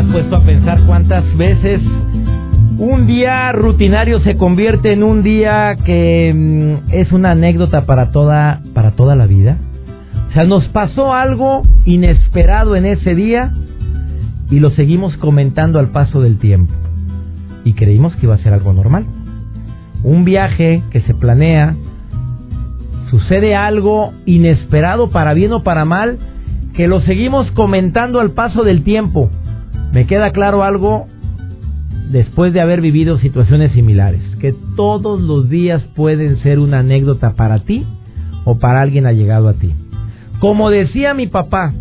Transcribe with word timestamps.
Has 0.00 0.06
puesto 0.06 0.36
a 0.36 0.40
pensar 0.40 0.80
cuántas 0.86 1.36
veces 1.36 1.82
un 2.78 3.06
día 3.06 3.52
rutinario 3.52 4.20
se 4.20 4.38
convierte 4.38 4.94
en 4.94 5.02
un 5.02 5.22
día 5.22 5.76
que 5.84 6.32
mm, 6.34 6.90
es 6.90 7.12
una 7.12 7.32
anécdota 7.32 7.84
para 7.84 8.10
toda, 8.10 8.62
para 8.72 8.92
toda 8.92 9.14
la 9.14 9.26
vida? 9.26 9.58
O 10.30 10.32
sea, 10.32 10.44
nos 10.44 10.66
pasó 10.68 11.12
algo 11.12 11.64
inesperado 11.84 12.76
en 12.76 12.86
ese 12.86 13.14
día 13.14 13.52
y 14.50 14.60
lo 14.60 14.70
seguimos 14.70 15.18
comentando 15.18 15.78
al 15.78 15.90
paso 15.90 16.22
del 16.22 16.38
tiempo. 16.38 16.72
Y 17.64 17.74
creímos 17.74 18.16
que 18.16 18.24
iba 18.24 18.36
a 18.36 18.38
ser 18.38 18.54
algo 18.54 18.72
normal. 18.72 19.04
Un 20.02 20.24
viaje 20.24 20.82
que 20.92 21.02
se 21.02 21.12
planea, 21.12 21.74
sucede 23.10 23.54
algo 23.54 24.14
inesperado 24.24 25.10
para 25.10 25.34
bien 25.34 25.52
o 25.52 25.62
para 25.62 25.84
mal, 25.84 26.18
que 26.72 26.88
lo 26.88 27.02
seguimos 27.02 27.50
comentando 27.50 28.18
al 28.18 28.30
paso 28.30 28.64
del 28.64 28.82
tiempo. 28.82 29.30
Me 29.92 30.06
queda 30.06 30.30
claro 30.30 30.62
algo 30.62 31.08
después 32.10 32.52
de 32.52 32.60
haber 32.60 32.80
vivido 32.80 33.18
situaciones 33.18 33.72
similares, 33.72 34.22
que 34.40 34.54
todos 34.76 35.20
los 35.20 35.48
días 35.48 35.82
pueden 35.94 36.38
ser 36.42 36.58
una 36.58 36.80
anécdota 36.80 37.34
para 37.34 37.60
ti 37.60 37.86
o 38.44 38.58
para 38.58 38.80
alguien 38.80 39.06
allegado 39.06 39.48
a 39.48 39.54
ti. 39.54 39.74
Como 40.38 40.70
decía 40.70 41.14
mi 41.14 41.26
papá, 41.26 41.72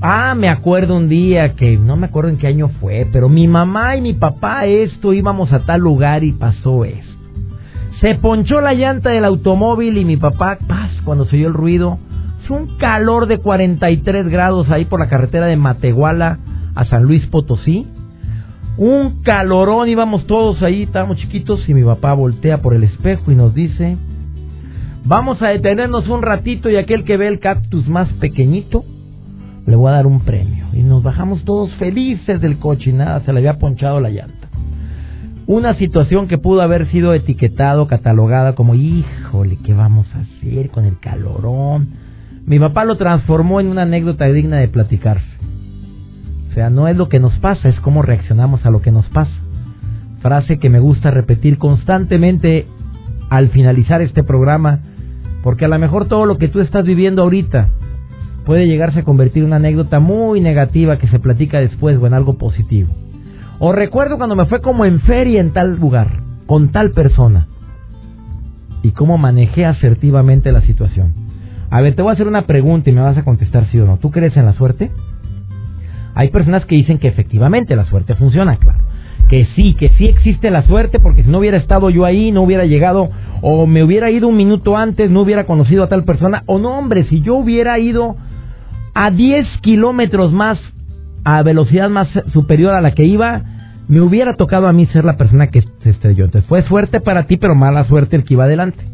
ah, 0.00 0.34
me 0.34 0.48
acuerdo 0.48 0.96
un 0.96 1.08
día 1.08 1.54
que 1.54 1.76
no 1.76 1.96
me 1.96 2.06
acuerdo 2.06 2.30
en 2.30 2.38
qué 2.38 2.46
año 2.46 2.68
fue, 2.80 3.06
pero 3.12 3.28
mi 3.28 3.48
mamá 3.48 3.96
y 3.96 4.00
mi 4.00 4.14
papá 4.14 4.66
esto 4.66 5.12
íbamos 5.12 5.52
a 5.52 5.60
tal 5.60 5.80
lugar 5.80 6.24
y 6.24 6.32
pasó 6.32 6.84
esto. 6.84 7.12
Se 8.00 8.14
ponchó 8.16 8.60
la 8.60 8.74
llanta 8.74 9.10
del 9.10 9.24
automóvil 9.24 9.96
y 9.96 10.04
mi 10.04 10.16
papá, 10.16 10.58
paz, 10.66 10.90
cuando 11.04 11.24
se 11.24 11.36
oyó 11.36 11.48
el 11.48 11.54
ruido, 11.54 11.98
fue 12.46 12.58
un 12.58 12.76
calor 12.76 13.26
de 13.26 13.38
43 13.38 14.28
grados 14.28 14.68
ahí 14.70 14.84
por 14.84 15.00
la 15.00 15.08
carretera 15.08 15.46
de 15.46 15.56
Matehuala 15.56 16.38
a 16.74 16.84
San 16.84 17.04
Luis 17.04 17.26
Potosí. 17.26 17.86
Un 18.76 19.22
calorón, 19.22 19.88
íbamos 19.88 20.26
todos 20.26 20.62
ahí, 20.62 20.82
estábamos 20.82 21.18
chiquitos 21.18 21.68
y 21.68 21.74
mi 21.74 21.84
papá 21.84 22.12
voltea 22.12 22.60
por 22.60 22.74
el 22.74 22.84
espejo 22.84 23.30
y 23.30 23.36
nos 23.36 23.54
dice, 23.54 23.96
Vamos 25.06 25.42
a 25.42 25.48
detenernos 25.48 26.08
un 26.08 26.22
ratito 26.22 26.70
y 26.70 26.76
aquel 26.76 27.04
que 27.04 27.18
ve 27.18 27.28
el 27.28 27.38
cactus 27.38 27.86
más 27.88 28.08
pequeñito, 28.14 28.84
le 29.66 29.76
voy 29.76 29.90
a 29.90 29.96
dar 29.96 30.06
un 30.06 30.20
premio. 30.20 30.68
Y 30.72 30.82
nos 30.82 31.02
bajamos 31.02 31.44
todos 31.44 31.70
felices 31.74 32.40
del 32.40 32.58
coche 32.58 32.88
y 32.88 32.94
nada, 32.94 33.20
se 33.20 33.30
le 33.30 33.40
había 33.40 33.58
ponchado 33.58 34.00
la 34.00 34.08
llanta. 34.08 34.48
Una 35.46 35.74
situación 35.74 36.26
que 36.26 36.38
pudo 36.38 36.62
haber 36.62 36.90
sido 36.90 37.12
etiquetado, 37.12 37.86
catalogada 37.86 38.54
como, 38.54 38.74
híjole, 38.74 39.58
¿qué 39.62 39.74
vamos 39.74 40.06
a 40.14 40.20
hacer 40.20 40.70
con 40.70 40.86
el 40.86 40.98
calorón? 40.98 41.88
Mi 42.46 42.58
papá 42.58 42.86
lo 42.86 42.96
transformó 42.96 43.60
en 43.60 43.68
una 43.68 43.82
anécdota 43.82 44.24
digna 44.24 44.56
de 44.56 44.68
platicarse. 44.68 45.33
O 46.54 46.56
sea, 46.56 46.70
no 46.70 46.86
es 46.86 46.96
lo 46.96 47.08
que 47.08 47.18
nos 47.18 47.36
pasa, 47.40 47.68
es 47.68 47.80
cómo 47.80 48.00
reaccionamos 48.00 48.64
a 48.64 48.70
lo 48.70 48.80
que 48.80 48.92
nos 48.92 49.04
pasa. 49.06 49.32
Frase 50.20 50.60
que 50.60 50.70
me 50.70 50.78
gusta 50.78 51.10
repetir 51.10 51.58
constantemente 51.58 52.68
al 53.28 53.48
finalizar 53.48 54.00
este 54.02 54.22
programa 54.22 54.78
porque 55.42 55.64
a 55.64 55.68
lo 55.68 55.76
mejor 55.80 56.06
todo 56.06 56.26
lo 56.26 56.38
que 56.38 56.46
tú 56.46 56.60
estás 56.60 56.84
viviendo 56.84 57.22
ahorita 57.22 57.70
puede 58.46 58.68
llegarse 58.68 59.00
a 59.00 59.02
convertir 59.02 59.42
en 59.42 59.48
una 59.48 59.56
anécdota 59.56 59.98
muy 59.98 60.40
negativa 60.40 60.96
que 60.96 61.08
se 61.08 61.18
platica 61.18 61.58
después 61.58 61.98
o 61.98 62.06
en 62.06 62.14
algo 62.14 62.38
positivo. 62.38 62.94
O 63.58 63.72
recuerdo 63.72 64.16
cuando 64.16 64.36
me 64.36 64.46
fue 64.46 64.60
como 64.60 64.84
en 64.84 65.00
feria 65.00 65.40
en 65.40 65.52
tal 65.52 65.74
lugar, 65.74 66.20
con 66.46 66.68
tal 66.68 66.92
persona, 66.92 67.48
y 68.84 68.92
cómo 68.92 69.18
manejé 69.18 69.66
asertivamente 69.66 70.52
la 70.52 70.60
situación. 70.60 71.14
A 71.68 71.80
ver, 71.80 71.96
te 71.96 72.02
voy 72.02 72.10
a 72.10 72.14
hacer 72.14 72.28
una 72.28 72.46
pregunta 72.46 72.90
y 72.90 72.92
me 72.92 73.00
vas 73.00 73.18
a 73.18 73.24
contestar 73.24 73.66
sí 73.72 73.80
o 73.80 73.86
no. 73.86 73.96
¿Tú 73.96 74.12
crees 74.12 74.36
en 74.36 74.46
la 74.46 74.52
suerte? 74.52 74.92
Hay 76.14 76.28
personas 76.28 76.64
que 76.64 76.76
dicen 76.76 76.98
que 76.98 77.08
efectivamente 77.08 77.76
la 77.76 77.84
suerte 77.84 78.14
funciona, 78.14 78.56
claro 78.56 78.78
que 79.28 79.46
sí, 79.56 79.74
que 79.74 79.90
sí 79.90 80.06
existe 80.06 80.50
la 80.50 80.62
suerte, 80.62 81.00
porque 81.00 81.22
si 81.22 81.30
no 81.30 81.38
hubiera 81.38 81.56
estado 81.56 81.90
yo 81.90 82.04
ahí, 82.04 82.30
no 82.30 82.42
hubiera 82.42 82.66
llegado, 82.66 83.10
o 83.42 83.66
me 83.66 83.82
hubiera 83.82 84.10
ido 84.10 84.28
un 84.28 84.36
minuto 84.36 84.76
antes, 84.76 85.10
no 85.10 85.22
hubiera 85.22 85.44
conocido 85.44 85.82
a 85.82 85.88
tal 85.88 86.04
persona, 86.04 86.42
o 86.46 86.58
no, 86.58 86.78
hombre, 86.78 87.04
si 87.04 87.20
yo 87.20 87.36
hubiera 87.36 87.78
ido 87.78 88.16
a 88.94 89.10
10 89.10 89.46
kilómetros 89.62 90.32
más, 90.32 90.58
a 91.24 91.42
velocidad 91.42 91.88
más 91.88 92.08
superior 92.32 92.74
a 92.74 92.80
la 92.80 92.92
que 92.92 93.04
iba, 93.04 93.42
me 93.88 94.00
hubiera 94.00 94.34
tocado 94.34 94.66
a 94.66 94.72
mí 94.72 94.86
ser 94.86 95.04
la 95.04 95.16
persona 95.16 95.48
que 95.48 95.62
se 95.82 95.90
estrelló. 95.90 96.26
Entonces 96.26 96.48
fue 96.48 96.62
suerte 96.62 97.00
para 97.00 97.26
ti, 97.26 97.36
pero 97.36 97.54
mala 97.54 97.84
suerte 97.84 98.16
el 98.16 98.24
que 98.24 98.34
iba 98.34 98.44
adelante. 98.44 98.84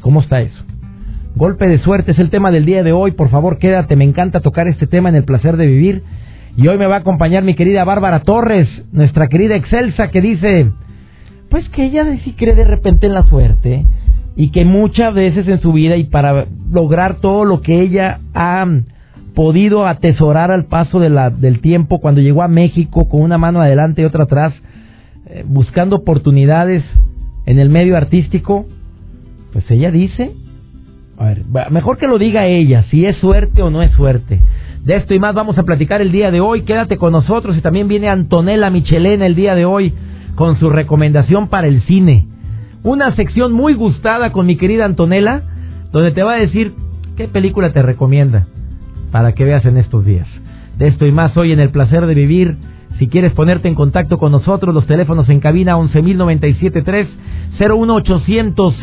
¿Cómo 0.00 0.20
está 0.20 0.40
eso? 0.40 0.65
Golpe 1.36 1.66
de 1.68 1.78
suerte 1.80 2.12
es 2.12 2.18
el 2.18 2.30
tema 2.30 2.50
del 2.50 2.64
día 2.64 2.82
de 2.82 2.92
hoy. 2.92 3.10
Por 3.10 3.28
favor, 3.28 3.58
quédate. 3.58 3.94
Me 3.94 4.04
encanta 4.04 4.40
tocar 4.40 4.68
este 4.68 4.86
tema 4.86 5.10
en 5.10 5.16
el 5.16 5.24
placer 5.24 5.58
de 5.58 5.66
vivir. 5.66 6.02
Y 6.56 6.66
hoy 6.66 6.78
me 6.78 6.86
va 6.86 6.96
a 6.96 7.00
acompañar 7.00 7.42
mi 7.44 7.54
querida 7.54 7.84
Bárbara 7.84 8.20
Torres, 8.20 8.66
nuestra 8.90 9.28
querida 9.28 9.54
Excelsa, 9.54 10.08
que 10.08 10.22
dice, 10.22 10.70
pues 11.50 11.68
que 11.68 11.84
ella 11.84 12.06
sí 12.24 12.32
cree 12.32 12.54
de 12.54 12.64
repente 12.64 13.06
en 13.06 13.12
la 13.12 13.24
suerte 13.24 13.84
y 14.34 14.50
que 14.50 14.64
muchas 14.64 15.12
veces 15.12 15.46
en 15.46 15.60
su 15.60 15.74
vida 15.74 15.96
y 15.96 16.04
para 16.04 16.46
lograr 16.70 17.16
todo 17.16 17.44
lo 17.44 17.60
que 17.60 17.82
ella 17.82 18.20
ha 18.32 18.66
podido 19.34 19.86
atesorar 19.86 20.50
al 20.50 20.64
paso 20.64 21.00
de 21.00 21.10
la, 21.10 21.28
del 21.28 21.60
tiempo 21.60 22.00
cuando 22.00 22.22
llegó 22.22 22.42
a 22.42 22.48
México 22.48 23.10
con 23.10 23.20
una 23.20 23.36
mano 23.36 23.60
adelante 23.60 24.00
y 24.00 24.06
otra 24.06 24.24
atrás, 24.24 24.54
eh, 25.26 25.44
buscando 25.46 25.96
oportunidades 25.96 26.82
en 27.44 27.58
el 27.58 27.68
medio 27.68 27.98
artístico, 27.98 28.64
pues 29.52 29.70
ella 29.70 29.90
dice, 29.90 30.32
a 31.18 31.24
ver, 31.24 31.44
mejor 31.70 31.98
que 31.98 32.06
lo 32.06 32.18
diga 32.18 32.46
ella, 32.46 32.84
si 32.90 33.06
es 33.06 33.16
suerte 33.16 33.62
o 33.62 33.70
no 33.70 33.82
es 33.82 33.90
suerte. 33.92 34.40
De 34.82 34.96
esto 34.96 35.14
y 35.14 35.18
más 35.18 35.34
vamos 35.34 35.58
a 35.58 35.64
platicar 35.64 36.00
el 36.00 36.12
día 36.12 36.30
de 36.30 36.40
hoy. 36.40 36.62
Quédate 36.62 36.96
con 36.96 37.12
nosotros 37.12 37.56
y 37.56 37.60
también 37.60 37.88
viene 37.88 38.08
Antonella 38.08 38.70
Michelena 38.70 39.26
el 39.26 39.34
día 39.34 39.54
de 39.54 39.64
hoy 39.64 39.92
con 40.36 40.60
su 40.60 40.70
recomendación 40.70 41.48
para 41.48 41.66
el 41.66 41.82
cine. 41.82 42.28
Una 42.84 43.16
sección 43.16 43.52
muy 43.52 43.74
gustada 43.74 44.30
con 44.30 44.46
mi 44.46 44.56
querida 44.56 44.84
Antonella, 44.84 45.42
donde 45.90 46.12
te 46.12 46.22
va 46.22 46.34
a 46.34 46.38
decir 46.38 46.72
qué 47.16 47.26
película 47.26 47.72
te 47.72 47.82
recomienda 47.82 48.46
para 49.10 49.32
que 49.32 49.44
veas 49.44 49.64
en 49.64 49.76
estos 49.78 50.04
días. 50.04 50.28
De 50.78 50.86
esto 50.86 51.06
y 51.06 51.12
más 51.12 51.36
hoy 51.36 51.50
en 51.52 51.58
el 51.60 51.70
placer 51.70 52.06
de 52.06 52.14
vivir. 52.14 52.56
Si 52.98 53.08
quieres 53.08 53.32
ponerte 53.32 53.68
en 53.68 53.74
contacto 53.74 54.18
con 54.18 54.30
nosotros, 54.32 54.74
los 54.74 54.86
teléfonos 54.86 55.28
en 55.28 55.40
cabina 55.40 55.76
11.097.3, 55.76 57.06
01800 57.58 58.74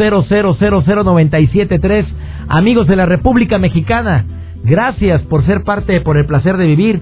tres 1.81 2.05
Amigos 2.47 2.87
de 2.87 2.95
la 2.95 3.05
República 3.05 3.57
Mexicana, 3.57 4.25
Gracias 4.63 5.21
por 5.23 5.45
ser 5.45 5.63
parte 5.63 5.99
por 6.01 6.17
el 6.17 6.25
placer 6.25 6.55
de 6.57 6.65
vivir. 6.65 7.01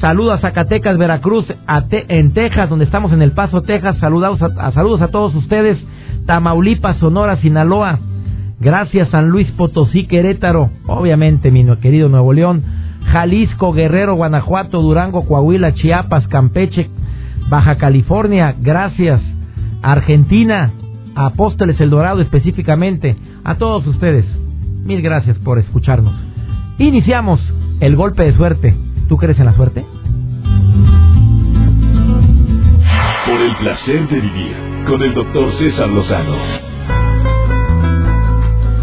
Saludos 0.00 0.34
a 0.34 0.40
Zacatecas, 0.40 0.98
Veracruz, 0.98 1.46
en 1.90 2.34
Texas, 2.34 2.68
donde 2.68 2.84
estamos 2.84 3.12
en 3.12 3.22
El 3.22 3.32
Paso, 3.32 3.62
Texas. 3.62 3.96
Saludos 3.98 4.42
a, 4.42 4.72
saludos 4.72 5.00
a 5.00 5.08
todos 5.08 5.34
ustedes. 5.34 5.78
Tamaulipas, 6.26 6.96
Sonora, 6.98 7.36
Sinaloa. 7.36 8.00
Gracias, 8.58 9.08
San 9.10 9.28
Luis 9.28 9.50
Potosí, 9.52 10.06
Querétaro. 10.06 10.70
Obviamente, 10.86 11.50
mi 11.50 11.64
querido 11.76 12.08
Nuevo 12.08 12.32
León. 12.32 12.64
Jalisco, 13.12 13.72
Guerrero, 13.72 14.16
Guanajuato, 14.16 14.82
Durango, 14.82 15.26
Coahuila, 15.26 15.74
Chiapas, 15.74 16.26
Campeche, 16.26 16.90
Baja 17.48 17.76
California. 17.76 18.56
Gracias. 18.60 19.20
Argentina, 19.80 20.72
Apóstoles 21.14 21.80
El 21.80 21.90
Dorado 21.90 22.20
específicamente. 22.20 23.16
A 23.44 23.54
todos 23.54 23.86
ustedes. 23.86 24.26
Mil 24.86 25.02
gracias 25.02 25.36
por 25.38 25.58
escucharnos. 25.58 26.14
Iniciamos 26.78 27.40
el 27.80 27.96
golpe 27.96 28.22
de 28.22 28.36
suerte. 28.36 28.76
¿Tú 29.08 29.16
crees 29.16 29.36
en 29.40 29.46
la 29.46 29.56
suerte? 29.56 29.84
Por 33.26 33.40
el 33.40 33.56
placer 33.56 34.08
de 34.08 34.20
vivir 34.20 34.56
con 34.86 35.02
el 35.02 35.12
doctor 35.12 35.52
César 35.58 35.88
Lozano. 35.88 36.36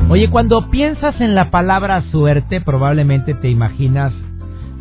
Oye, 0.09 0.29
cuando 0.29 0.69
piensas 0.69 1.21
en 1.21 1.35
la 1.35 1.50
palabra 1.50 2.01
suerte, 2.11 2.59
probablemente 2.59 3.33
te 3.33 3.50
imaginas 3.50 4.11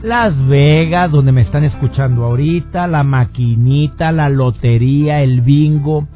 Las 0.03 0.35
Vegas, 0.49 1.13
donde 1.13 1.31
me 1.31 1.43
están 1.43 1.63
escuchando 1.63 2.25
ahorita, 2.25 2.89
la 2.89 3.05
maquinita, 3.05 4.11
la 4.11 4.29
lotería, 4.29 5.23
el 5.23 5.43
bingo. 5.43 6.09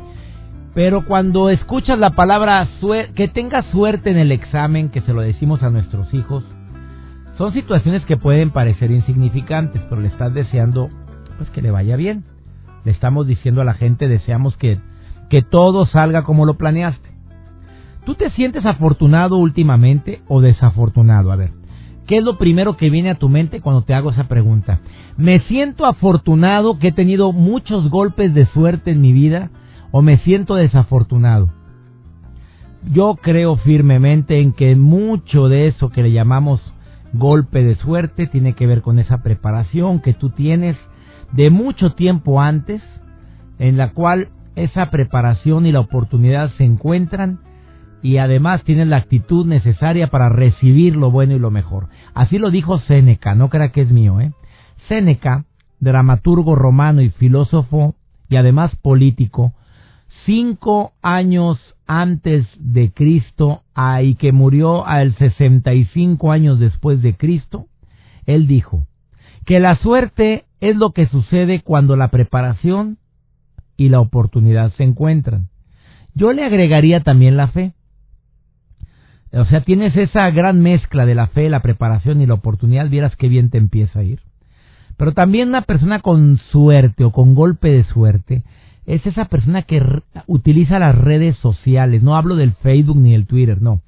Pero 0.76 1.06
cuando 1.06 1.48
escuchas 1.48 1.98
la 1.98 2.10
palabra 2.10 2.68
que 3.14 3.28
tengas 3.28 3.64
suerte 3.72 4.10
en 4.10 4.18
el 4.18 4.30
examen, 4.30 4.90
que 4.90 5.00
se 5.00 5.14
lo 5.14 5.22
decimos 5.22 5.62
a 5.62 5.70
nuestros 5.70 6.12
hijos, 6.12 6.44
Son 7.38 7.54
situaciones 7.54 8.04
que 8.04 8.18
pueden 8.18 8.50
parecer 8.50 8.90
insignificantes, 8.90 9.80
pero 9.88 10.02
le 10.02 10.08
estás 10.08 10.34
deseando 10.34 10.90
pues 11.38 11.48
que 11.50 11.62
le 11.62 11.70
vaya 11.70 11.96
bien. 11.96 12.24
Le 12.84 12.92
estamos 12.92 13.26
diciendo 13.26 13.62
a 13.62 13.64
la 13.64 13.72
gente, 13.72 14.06
deseamos 14.06 14.56
que, 14.58 14.78
que 15.30 15.40
todo 15.40 15.86
salga 15.86 16.24
como 16.24 16.44
lo 16.44 16.58
planeaste. 16.58 17.08
¿Tú 18.04 18.14
te 18.14 18.28
sientes 18.32 18.66
afortunado 18.66 19.36
últimamente 19.36 20.20
o 20.28 20.42
desafortunado? 20.42 21.32
A 21.32 21.36
ver, 21.36 21.52
¿qué 22.06 22.18
es 22.18 22.22
lo 22.22 22.36
primero 22.36 22.76
que 22.76 22.90
viene 22.90 23.10
a 23.10 23.18
tu 23.18 23.30
mente 23.30 23.62
cuando 23.62 23.80
te 23.80 23.94
hago 23.94 24.10
esa 24.10 24.28
pregunta? 24.28 24.80
¿Me 25.16 25.40
siento 25.40 25.86
afortunado 25.86 26.78
que 26.78 26.88
he 26.88 26.92
tenido 26.92 27.32
muchos 27.32 27.88
golpes 27.88 28.34
de 28.34 28.44
suerte 28.46 28.90
en 28.90 29.00
mi 29.00 29.14
vida 29.14 29.50
o 29.96 30.02
me 30.02 30.18
siento 30.18 30.56
desafortunado? 30.56 31.48
Yo 32.92 33.14
creo 33.14 33.56
firmemente 33.56 34.42
en 34.42 34.52
que 34.52 34.76
mucho 34.76 35.48
de 35.48 35.68
eso 35.68 35.88
que 35.88 36.02
le 36.02 36.12
llamamos 36.12 36.60
golpe 37.14 37.64
de 37.64 37.76
suerte 37.76 38.26
tiene 38.26 38.52
que 38.52 38.66
ver 38.66 38.82
con 38.82 38.98
esa 38.98 39.22
preparación 39.22 40.02
que 40.02 40.12
tú 40.12 40.28
tienes 40.28 40.76
de 41.32 41.48
mucho 41.48 41.94
tiempo 41.94 42.42
antes, 42.42 42.82
en 43.58 43.78
la 43.78 43.92
cual 43.94 44.28
esa 44.54 44.90
preparación 44.90 45.64
y 45.64 45.72
la 45.72 45.80
oportunidad 45.80 46.50
se 46.58 46.64
encuentran 46.64 47.38
y 48.02 48.18
además 48.18 48.64
tienes 48.64 48.88
la 48.88 48.98
actitud 48.98 49.46
necesaria 49.46 50.08
para 50.08 50.28
recibir 50.28 50.94
lo 50.94 51.10
bueno 51.10 51.34
y 51.34 51.38
lo 51.38 51.50
mejor. 51.50 51.88
Así 52.12 52.36
lo 52.36 52.50
dijo 52.50 52.80
Séneca, 52.80 53.34
no 53.34 53.48
crea 53.48 53.70
que 53.70 53.80
es 53.80 53.90
mío, 53.90 54.20
¿eh? 54.20 54.32
Séneca, 54.88 55.46
dramaturgo 55.80 56.54
romano 56.54 57.00
y 57.00 57.08
filósofo 57.08 57.94
y 58.28 58.36
además 58.36 58.76
político, 58.76 59.54
cinco 60.26 60.92
años 61.00 61.58
antes 61.86 62.46
de 62.58 62.90
Cristo 62.90 63.62
y 64.02 64.16
que 64.16 64.32
murió 64.32 64.84
al 64.86 65.14
65 65.16 66.32
años 66.32 66.58
después 66.58 67.00
de 67.00 67.16
Cristo, 67.16 67.66
él 68.26 68.46
dijo 68.46 68.86
que 69.46 69.60
la 69.60 69.76
suerte 69.76 70.44
es 70.60 70.76
lo 70.76 70.90
que 70.90 71.06
sucede 71.06 71.62
cuando 71.62 71.96
la 71.96 72.08
preparación 72.08 72.98
y 73.76 73.88
la 73.88 74.00
oportunidad 74.00 74.72
se 74.72 74.82
encuentran. 74.82 75.48
Yo 76.14 76.32
le 76.32 76.44
agregaría 76.44 77.00
también 77.00 77.36
la 77.36 77.48
fe. 77.48 77.74
O 79.32 79.44
sea, 79.44 79.60
tienes 79.60 79.96
esa 79.96 80.30
gran 80.30 80.60
mezcla 80.62 81.04
de 81.06 81.14
la 81.14 81.28
fe, 81.28 81.48
la 81.48 81.60
preparación 81.60 82.20
y 82.22 82.26
la 82.26 82.34
oportunidad, 82.34 82.88
vieras 82.88 83.14
qué 83.16 83.28
bien 83.28 83.50
te 83.50 83.58
empieza 83.58 84.00
a 84.00 84.04
ir. 84.04 84.20
Pero 84.96 85.12
también 85.12 85.48
una 85.48 85.62
persona 85.62 86.00
con 86.00 86.38
suerte 86.50 87.04
o 87.04 87.12
con 87.12 87.34
golpe 87.34 87.70
de 87.70 87.84
suerte 87.84 88.44
es 88.86 89.04
esa 89.06 89.26
persona 89.26 89.62
que 89.62 89.82
utiliza 90.26 90.78
las 90.78 90.96
redes 90.96 91.36
sociales. 91.38 92.02
No 92.02 92.16
hablo 92.16 92.36
del 92.36 92.52
Facebook 92.52 92.98
ni 92.98 93.12
del 93.12 93.26
Twitter, 93.26 93.60
no. 93.60 93.80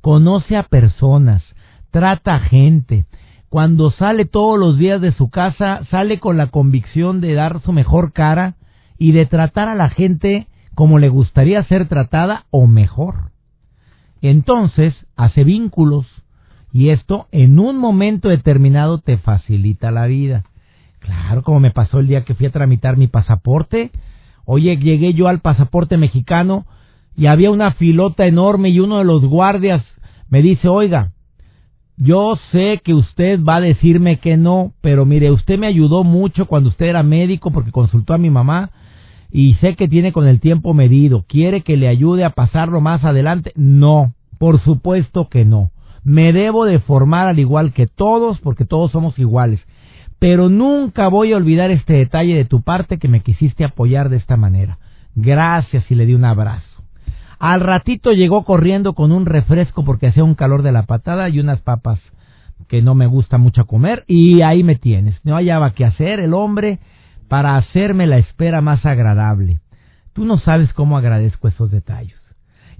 Conoce 0.00 0.56
a 0.56 0.62
personas, 0.62 1.42
trata 1.90 2.36
a 2.36 2.40
gente, 2.40 3.06
cuando 3.48 3.90
sale 3.90 4.24
todos 4.24 4.58
los 4.58 4.78
días 4.78 5.00
de 5.00 5.12
su 5.12 5.30
casa, 5.30 5.80
sale 5.90 6.20
con 6.20 6.36
la 6.36 6.48
convicción 6.48 7.20
de 7.20 7.34
dar 7.34 7.60
su 7.62 7.72
mejor 7.72 8.12
cara 8.12 8.54
y 8.98 9.12
de 9.12 9.26
tratar 9.26 9.68
a 9.68 9.74
la 9.74 9.88
gente 9.88 10.46
como 10.74 10.98
le 10.98 11.08
gustaría 11.08 11.62
ser 11.64 11.88
tratada 11.88 12.44
o 12.50 12.66
mejor. 12.66 13.30
Entonces, 14.20 14.94
hace 15.16 15.44
vínculos 15.44 16.06
y 16.72 16.90
esto 16.90 17.28
en 17.32 17.58
un 17.58 17.78
momento 17.78 18.28
determinado 18.28 18.98
te 18.98 19.16
facilita 19.16 19.90
la 19.90 20.06
vida. 20.06 20.44
Claro, 20.98 21.42
como 21.42 21.60
me 21.60 21.70
pasó 21.70 22.00
el 22.00 22.08
día 22.08 22.24
que 22.24 22.34
fui 22.34 22.46
a 22.46 22.52
tramitar 22.52 22.96
mi 22.96 23.06
pasaporte. 23.06 23.90
Oye, 24.46 24.76
llegué 24.76 25.12
yo 25.12 25.28
al 25.28 25.40
pasaporte 25.40 25.96
mexicano 25.96 26.64
y 27.16 27.26
había 27.26 27.50
una 27.50 27.72
filota 27.72 28.26
enorme 28.26 28.70
y 28.70 28.80
uno 28.80 28.98
de 28.98 29.04
los 29.04 29.24
guardias 29.24 29.84
me 30.30 30.40
dice, 30.40 30.68
oiga, 30.68 31.12
yo 31.96 32.38
sé 32.52 32.80
que 32.84 32.94
usted 32.94 33.42
va 33.42 33.56
a 33.56 33.60
decirme 33.60 34.18
que 34.18 34.36
no, 34.36 34.72
pero 34.82 35.04
mire, 35.04 35.30
usted 35.32 35.58
me 35.58 35.66
ayudó 35.66 36.04
mucho 36.04 36.46
cuando 36.46 36.68
usted 36.68 36.86
era 36.86 37.02
médico 37.02 37.50
porque 37.50 37.72
consultó 37.72 38.14
a 38.14 38.18
mi 38.18 38.30
mamá 38.30 38.70
y 39.32 39.54
sé 39.54 39.74
que 39.74 39.88
tiene 39.88 40.12
con 40.12 40.28
el 40.28 40.38
tiempo 40.40 40.74
medido. 40.74 41.24
¿Quiere 41.26 41.62
que 41.62 41.76
le 41.76 41.88
ayude 41.88 42.24
a 42.24 42.30
pasarlo 42.30 42.80
más 42.80 43.02
adelante? 43.04 43.52
No, 43.56 44.12
por 44.38 44.60
supuesto 44.60 45.28
que 45.28 45.44
no. 45.44 45.70
Me 46.04 46.32
debo 46.32 46.66
de 46.66 46.78
formar 46.78 47.26
al 47.26 47.40
igual 47.40 47.72
que 47.72 47.88
todos 47.88 48.38
porque 48.40 48.64
todos 48.64 48.92
somos 48.92 49.18
iguales. 49.18 49.60
Pero 50.18 50.48
nunca 50.48 51.08
voy 51.08 51.32
a 51.32 51.36
olvidar 51.36 51.70
este 51.70 51.94
detalle 51.94 52.34
de 52.34 52.44
tu 52.44 52.62
parte 52.62 52.98
que 52.98 53.08
me 53.08 53.20
quisiste 53.20 53.64
apoyar 53.64 54.08
de 54.08 54.16
esta 54.16 54.36
manera. 54.36 54.78
Gracias 55.14 55.90
y 55.90 55.94
le 55.94 56.06
di 56.06 56.14
un 56.14 56.24
abrazo. 56.24 56.82
Al 57.38 57.60
ratito 57.60 58.12
llegó 58.12 58.44
corriendo 58.44 58.94
con 58.94 59.12
un 59.12 59.26
refresco 59.26 59.84
porque 59.84 60.06
hacía 60.06 60.24
un 60.24 60.34
calor 60.34 60.62
de 60.62 60.72
la 60.72 60.84
patada 60.84 61.28
y 61.28 61.38
unas 61.38 61.60
papas 61.60 62.00
que 62.68 62.80
no 62.80 62.94
me 62.94 63.06
gusta 63.06 63.36
mucho 63.36 63.66
comer 63.66 64.04
y 64.06 64.40
ahí 64.42 64.62
me 64.62 64.76
tienes. 64.76 65.20
No 65.24 65.34
hallaba 65.34 65.72
qué 65.72 65.84
hacer 65.84 66.20
el 66.20 66.32
hombre 66.32 66.78
para 67.28 67.56
hacerme 67.56 68.06
la 68.06 68.16
espera 68.18 68.60
más 68.62 68.86
agradable. 68.86 69.60
Tú 70.14 70.24
no 70.24 70.38
sabes 70.38 70.72
cómo 70.72 70.96
agradezco 70.96 71.48
esos 71.48 71.70
detalles. 71.70 72.18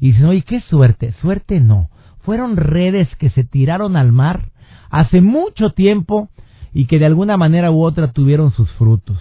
Y 0.00 0.12
dicen, 0.12 0.26
oye, 0.26 0.42
qué 0.42 0.60
suerte. 0.60 1.12
Suerte 1.20 1.60
no. 1.60 1.90
Fueron 2.20 2.56
redes 2.56 3.08
que 3.16 3.30
se 3.30 3.44
tiraron 3.44 3.96
al 3.96 4.12
mar 4.12 4.48
hace 4.90 5.20
mucho 5.20 5.70
tiempo 5.70 6.30
y 6.76 6.84
que 6.84 6.98
de 6.98 7.06
alguna 7.06 7.38
manera 7.38 7.70
u 7.70 7.82
otra 7.82 8.12
tuvieron 8.12 8.50
sus 8.52 8.70
frutos. 8.72 9.16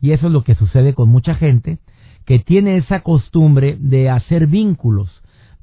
Y 0.00 0.12
eso 0.12 0.28
es 0.28 0.32
lo 0.32 0.44
que 0.44 0.54
sucede 0.54 0.94
con 0.94 1.08
mucha 1.08 1.34
gente 1.34 1.78
que 2.24 2.38
tiene 2.38 2.76
esa 2.76 3.00
costumbre 3.00 3.76
de 3.80 4.08
hacer 4.08 4.46
vínculos, 4.46 5.10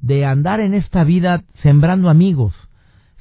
de 0.02 0.26
andar 0.26 0.60
en 0.60 0.74
esta 0.74 1.04
vida 1.04 1.44
sembrando 1.62 2.10
amigos, 2.10 2.52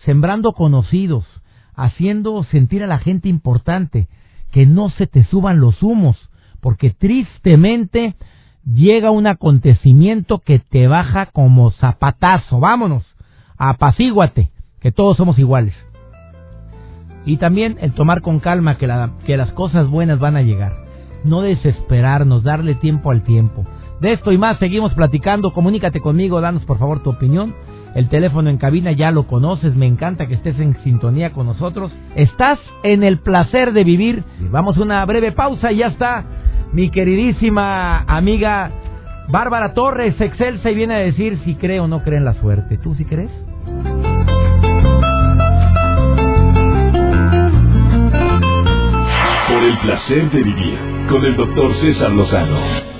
sembrando 0.03 0.51
conocidos, 0.51 1.25
haciendo 1.73 2.43
sentir 2.43 2.83
a 2.83 2.87
la 2.87 2.99
gente 2.99 3.29
importante, 3.29 4.09
que 4.51 4.65
no 4.65 4.89
se 4.89 5.07
te 5.07 5.23
suban 5.23 5.61
los 5.61 5.81
humos, 5.81 6.17
porque 6.59 6.89
tristemente 6.89 8.15
llega 8.65 9.09
un 9.09 9.27
acontecimiento 9.27 10.39
que 10.39 10.59
te 10.59 10.87
baja 10.87 11.27
como 11.27 11.71
zapatazo. 11.71 12.59
Vámonos, 12.59 13.05
apacíguate, 13.57 14.51
que 14.81 14.91
todos 14.91 15.15
somos 15.15 15.39
iguales. 15.39 15.73
Y 17.27 17.37
también 17.37 17.77
el 17.81 17.93
tomar 17.93 18.21
con 18.21 18.39
calma 18.39 18.79
que, 18.79 18.87
que 19.27 19.37
las 19.37 19.51
cosas 19.51 19.87
buenas 19.87 20.17
van 20.17 20.35
a 20.35 20.41
llegar 20.41 20.87
no 21.23 21.41
desesperarnos, 21.41 22.43
darle 22.43 22.75
tiempo 22.75 23.11
al 23.11 23.23
tiempo. 23.23 23.65
De 24.01 24.13
esto 24.13 24.31
y 24.31 24.37
más 24.37 24.57
seguimos 24.59 24.93
platicando. 24.93 25.53
Comunícate 25.53 26.01
conmigo, 26.01 26.41
danos 26.41 26.65
por 26.65 26.79
favor 26.79 27.01
tu 27.03 27.11
opinión. 27.11 27.53
El 27.95 28.09
teléfono 28.09 28.49
en 28.49 28.57
cabina 28.57 28.91
ya 28.91 29.11
lo 29.11 29.25
conoces, 29.25 29.75
me 29.75 29.87
encanta 29.87 30.27
que 30.27 30.35
estés 30.35 30.59
en 30.59 30.77
sintonía 30.83 31.31
con 31.31 31.47
nosotros. 31.47 31.91
Estás 32.15 32.59
en 32.83 33.03
el 33.03 33.19
placer 33.19 33.73
de 33.73 33.83
vivir. 33.83 34.23
Vamos 34.51 34.77
a 34.77 34.81
una 34.81 35.05
breve 35.05 35.31
pausa 35.31 35.71
y 35.71 35.77
ya 35.77 35.87
está 35.87 36.23
mi 36.73 36.89
queridísima 36.89 38.01
amiga 38.01 38.71
Bárbara 39.29 39.73
Torres, 39.73 40.19
excelsa, 40.21 40.69
y 40.69 40.75
viene 40.75 40.95
a 40.95 40.99
decir 40.99 41.39
si 41.43 41.55
cree 41.55 41.79
o 41.79 41.87
no 41.87 42.03
cree 42.03 42.17
en 42.17 42.25
la 42.25 42.33
suerte. 42.35 42.77
¿Tú 42.77 42.93
sí 42.95 43.03
crees? 43.05 43.31
El 49.67 49.77
placer 49.79 50.31
de 50.31 50.43
vivir 50.43 50.77
con 51.09 51.25
el 51.25 51.35
doctor 51.35 51.75
César 51.81 52.11
Lozano. 52.11 52.96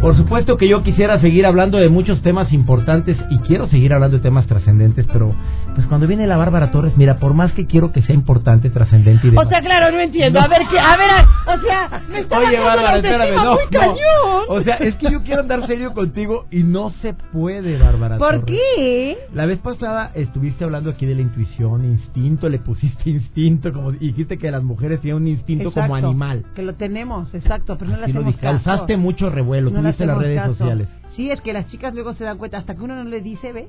Por 0.00 0.16
supuesto 0.16 0.56
que 0.56 0.66
yo 0.66 0.82
quisiera 0.82 1.20
seguir 1.20 1.44
hablando 1.44 1.76
de 1.76 1.90
muchos 1.90 2.22
temas 2.22 2.50
importantes 2.54 3.18
y 3.28 3.38
quiero 3.40 3.68
seguir 3.68 3.92
hablando 3.92 4.16
de 4.16 4.22
temas 4.22 4.46
trascendentes, 4.46 5.06
pero 5.12 5.34
pues 5.74 5.86
cuando 5.88 6.06
viene 6.06 6.26
la 6.26 6.38
Bárbara 6.38 6.70
Torres, 6.70 6.96
mira, 6.96 7.18
por 7.18 7.34
más 7.34 7.52
que 7.52 7.66
quiero 7.66 7.92
que 7.92 8.00
sea 8.02 8.14
importante, 8.14 8.70
trascendente 8.70 9.26
y 9.26 9.30
demás. 9.30 9.46
O 9.46 9.48
sea, 9.50 9.60
claro, 9.60 9.94
no 9.94 10.00
entiendo. 10.00 10.40
A 10.40 10.48
ver, 10.48 10.62
que, 10.70 10.78
a 10.78 10.96
ver, 10.96 11.10
o 11.46 11.60
sea, 11.60 12.02
me 12.08 12.20
está 12.20 12.38
Oye, 12.38 12.58
Bárbara, 12.58 12.96
espérame, 12.96 13.34
no, 13.36 13.52
muy 13.52 13.68
cañón. 13.70 14.44
O 14.48 14.62
sea, 14.62 14.76
es 14.76 14.94
que 14.96 15.12
yo 15.12 15.22
quiero 15.22 15.42
andar 15.42 15.66
serio 15.66 15.92
contigo 15.92 16.46
y 16.50 16.62
no 16.62 16.92
se 17.02 17.12
puede, 17.12 17.76
Bárbara 17.78 18.16
¿Por 18.16 18.46
qué? 18.46 19.18
La 19.34 19.44
vez 19.44 19.58
pasada 19.58 20.12
estuviste 20.14 20.64
hablando 20.64 20.90
aquí 20.90 21.04
de 21.04 21.14
la 21.14 21.20
intuición, 21.20 21.84
instinto, 21.84 22.48
le 22.48 22.58
pusiste 22.58 23.02
instinto, 23.10 23.70
como 23.72 23.92
dijiste 23.92 24.38
que 24.38 24.50
las 24.50 24.62
mujeres 24.62 25.00
tienen 25.02 25.22
un 25.22 25.28
instinto 25.28 25.72
como 25.72 25.94
animal. 25.94 26.46
Que 26.54 26.62
lo 26.62 26.74
tenemos, 26.74 27.34
exacto, 27.34 27.76
pero 27.78 27.90
no 27.90 27.98
le 27.98 28.04
hacemos 28.04 28.24
lo 28.24 28.40
caso. 28.40 28.64
Causaste 28.64 28.96
mucho 28.96 29.28
revuelo, 29.28 29.70
no 29.70 29.89
tuviste 29.96 30.06
las 30.06 30.18
redes 30.18 30.44
sociales. 30.44 30.88
Sí, 31.16 31.30
es 31.30 31.40
que 31.40 31.52
las 31.52 31.68
chicas 31.68 31.94
luego 31.94 32.14
se 32.14 32.24
dan 32.24 32.38
cuenta, 32.38 32.58
hasta 32.58 32.74
que 32.74 32.82
uno 32.82 32.94
no 32.94 33.04
le 33.04 33.20
dice, 33.20 33.52
¿ves? 33.52 33.68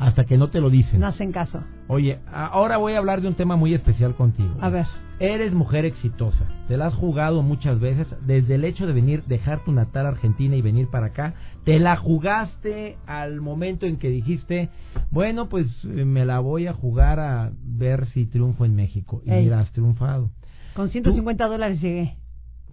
hasta 0.00 0.24
que 0.24 0.38
no 0.38 0.48
te 0.48 0.60
lo 0.60 0.70
dicen. 0.70 0.98
No 0.98 1.06
hacen 1.06 1.30
caso. 1.30 1.62
Oye, 1.86 2.18
ahora 2.32 2.78
voy 2.78 2.94
a 2.94 2.98
hablar 2.98 3.20
de 3.20 3.28
un 3.28 3.34
tema 3.34 3.56
muy 3.56 3.74
especial 3.74 4.14
contigo. 4.14 4.54
A 4.60 4.70
ver. 4.70 4.86
Eres 5.20 5.52
mujer 5.52 5.84
exitosa. 5.84 6.48
Te 6.66 6.78
la 6.78 6.86
has 6.86 6.94
jugado 6.94 7.42
muchas 7.42 7.78
veces. 7.78 8.06
Desde 8.26 8.54
el 8.54 8.64
hecho 8.64 8.86
de 8.86 8.94
venir, 8.94 9.22
dejar 9.24 9.62
tu 9.62 9.72
natal 9.72 10.06
Argentina 10.06 10.56
y 10.56 10.62
venir 10.62 10.88
para 10.88 11.08
acá, 11.08 11.34
te 11.64 11.78
la 11.78 11.96
jugaste 11.96 12.96
al 13.06 13.42
momento 13.42 13.84
en 13.84 13.98
que 13.98 14.08
dijiste, 14.08 14.70
bueno, 15.10 15.50
pues 15.50 15.66
eh, 15.84 16.06
me 16.06 16.24
la 16.24 16.40
voy 16.40 16.66
a 16.66 16.72
jugar 16.72 17.20
a 17.20 17.52
ver 17.62 18.06
si 18.14 18.24
triunfo 18.24 18.64
en 18.64 18.74
México. 18.74 19.20
Y 19.26 19.30
mira, 19.30 19.60
has 19.60 19.70
triunfado. 19.72 20.30
Con 20.74 20.88
150 20.88 21.46
dólares 21.46 21.82
llegué. 21.82 22.16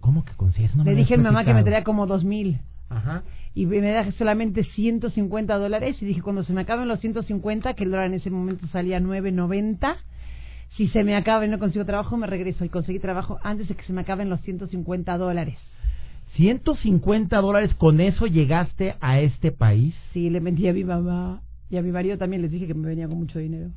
¿Cómo 0.00 0.24
que 0.24 0.32
con 0.34 0.52
100? 0.52 0.84
Le 0.84 0.94
dije 0.94 1.14
a 1.14 1.16
mi 1.16 1.24
mamá 1.24 1.44
que 1.44 1.54
me 1.54 1.62
traía 1.62 1.84
como 1.84 2.06
dos 2.06 2.24
mil. 2.24 2.60
Ajá. 2.90 3.22
y 3.54 3.66
me 3.66 3.92
da 3.92 4.10
solamente 4.12 4.64
150 4.64 5.58
dólares. 5.58 6.00
Y 6.00 6.06
dije 6.06 6.22
cuando 6.22 6.42
se 6.42 6.52
me 6.52 6.62
acaben 6.62 6.88
los 6.88 7.00
150 7.00 7.74
que 7.74 7.84
el 7.84 7.90
dólar 7.90 8.06
en 8.06 8.14
ese 8.14 8.30
momento 8.30 8.66
salía 8.68 8.98
9.90 8.98 9.96
si 10.76 10.88
se 10.88 11.02
me 11.04 11.16
acaba 11.16 11.44
y 11.44 11.48
no 11.48 11.58
consigo 11.58 11.84
trabajo 11.84 12.16
me 12.16 12.26
regreso. 12.26 12.64
Y 12.64 12.68
conseguí 12.68 12.98
trabajo 12.98 13.38
antes 13.42 13.68
de 13.68 13.74
que 13.74 13.82
se 13.82 13.92
me 13.92 14.00
acaben 14.00 14.30
los 14.30 14.40
150 14.40 15.18
dólares. 15.18 15.58
150 16.36 17.36
dólares 17.40 17.74
con 17.74 18.00
eso 18.00 18.26
llegaste 18.26 18.94
a 19.00 19.18
este 19.18 19.50
país 19.50 19.94
sí 20.12 20.30
le 20.30 20.40
mentí 20.40 20.68
a 20.68 20.72
mi 20.72 20.84
mamá 20.84 21.40
y 21.70 21.76
a 21.76 21.82
mi 21.82 21.90
marido 21.90 22.16
también. 22.16 22.42
Les 22.42 22.50
dije 22.50 22.66
que 22.66 22.74
me 22.74 22.88
venía 22.88 23.08
con 23.08 23.18
mucho 23.18 23.38
dinero 23.38 23.70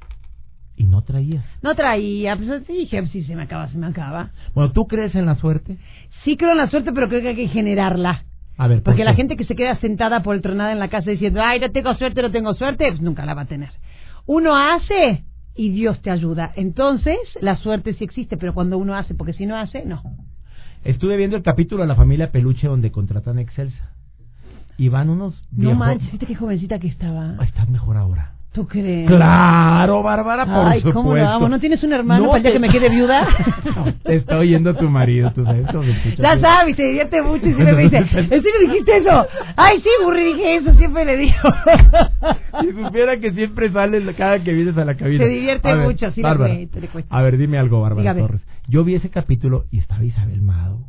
y 0.82 0.84
no 0.84 1.04
traías 1.04 1.46
no 1.62 1.76
traía 1.76 2.36
pues 2.36 2.64
sí, 2.68 2.74
dije 2.74 3.08
si 3.08 3.24
se 3.24 3.36
me 3.36 3.44
acaba 3.44 3.70
se 3.70 3.78
me 3.78 3.88
acaba 3.88 4.32
bueno 4.54 4.72
tú 4.72 4.88
crees 4.88 5.14
en 5.16 5.26
la 5.26 5.36
suerte 5.36 5.78
sí 6.24 6.38
creo 6.38 6.52
en 6.52 6.58
la 6.58 6.70
suerte 6.70 6.92
pero 6.92 7.08
creo 7.08 7.22
que 7.22 7.30
hay 7.30 7.36
que 7.36 7.48
generarla 7.48 8.26
a 8.58 8.68
ver, 8.68 8.84
¿por 8.84 8.94
Porque 8.94 9.06
la 9.06 9.16
gente 9.16 9.38
que 9.38 9.46
se 9.46 9.56
queda 9.56 9.80
sentada 9.80 10.22
por 10.22 10.36
el 10.36 10.44
tronada 10.44 10.72
en 10.72 10.78
la 10.78 10.88
casa 10.88 11.10
diciendo, 11.10 11.42
ay, 11.44 11.60
no 11.60 11.72
tengo 11.72 11.96
suerte, 11.96 12.22
no 12.22 12.30
tengo 12.30 12.54
suerte, 12.54 12.86
pues 12.90 13.02
nunca 13.02 13.26
la 13.26 13.34
va 13.34 13.44
a 13.44 13.46
tener. 13.46 13.72
Uno 14.28 14.56
hace 14.56 15.24
y 15.56 15.70
Dios 15.72 16.00
te 16.04 16.12
ayuda. 16.12 16.52
Entonces, 16.56 17.18
la 17.40 17.56
suerte 17.56 17.94
sí 17.94 18.04
existe, 18.04 18.38
pero 18.38 18.54
cuando 18.54 18.78
uno 18.78 18.96
hace, 18.96 19.16
porque 19.16 19.34
si 19.34 19.48
no 19.48 19.58
hace, 19.58 19.84
no. 19.84 20.04
Estuve 20.84 21.18
viendo 21.18 21.38
el 21.38 21.42
capítulo 21.42 21.82
de 21.82 21.88
la 21.88 21.96
familia 21.96 22.32
Peluche 22.32 22.68
donde 22.68 22.92
contratan 22.92 23.40
a 23.40 23.42
Excelsa. 23.42 23.96
Y 24.78 24.90
van 24.90 25.10
unos 25.10 25.34
No 25.52 25.74
manches, 25.74 26.12
¿viste 26.12 26.28
qué 26.28 26.36
jovencita 26.36 26.78
que 26.78 26.88
estaba? 26.88 27.38
Ah, 27.40 27.44
Estás 27.44 27.68
mejor 27.68 27.98
ahora. 27.98 28.36
¿Tú 28.54 28.68
crees? 28.68 29.08
Claro, 29.08 30.04
Bárbara, 30.04 30.46
por 30.46 30.68
Ay, 30.68 30.82
supuesto. 30.82 30.92
¿cómo 31.02 31.14
amo? 31.16 31.48
¿No 31.48 31.58
tienes 31.62 31.82
un 31.84 31.94
hermano 31.94 32.24
No 32.26 32.30
para 32.32 32.38
el 32.40 32.44
día 32.44 32.52
te- 32.52 32.56
que 32.56 32.60
me 32.60 32.68
quede 32.70 32.90
viuda? 32.90 33.26
te 34.04 34.16
está 34.16 34.38
oyendo 34.40 34.74
tu 34.76 34.90
marido, 34.90 35.32
tú 35.32 35.46
sabes. 35.46 35.68
cómo 35.68 35.80
bien. 35.84 36.42
sabes, 36.42 36.76
se 36.76 36.84
divierte 36.84 37.22
mucho 37.22 37.48
y 37.48 37.54
siempre 37.54 37.76
me 37.76 37.84
dice, 37.84 37.98
¿en 38.14 38.30
serio 38.30 38.52
dijiste 38.68 38.98
eso? 38.98 39.26
Ay, 39.56 39.80
sí, 39.82 39.90
Burri, 40.04 40.34
dije 40.34 40.56
eso, 40.58 40.74
siempre 40.74 41.06
le 41.06 41.16
digo. 41.18 41.34
Si 42.60 42.72
supiera 42.74 43.18
que 43.22 43.32
siempre 43.32 43.72
sales 43.72 44.04
cada 44.18 44.44
que 44.44 44.52
vienes 44.52 44.78
a 44.78 44.84
la 44.84 44.96
cabina. 44.96 45.24
Se 45.24 45.30
divierte 45.30 45.74
ver, 45.74 45.88
mucho, 45.88 46.12
sí 46.12 46.22
le 46.22 46.28
Bárbara, 46.28 46.54
cuesta, 46.56 46.80
le 46.82 46.88
cuesta. 46.90 47.18
A 47.18 47.22
ver, 47.22 47.38
dime 47.38 47.58
algo, 47.58 47.80
Bárbara 47.82 48.02
Dígame. 48.02 48.22
Torres. 48.22 48.42
Yo 48.68 48.84
vi 48.84 48.96
ese 48.96 49.10
capítulo 49.10 49.64
y 49.72 49.78
estaba 49.80 50.04
Isabel 50.04 50.42
Mado. 50.42 50.80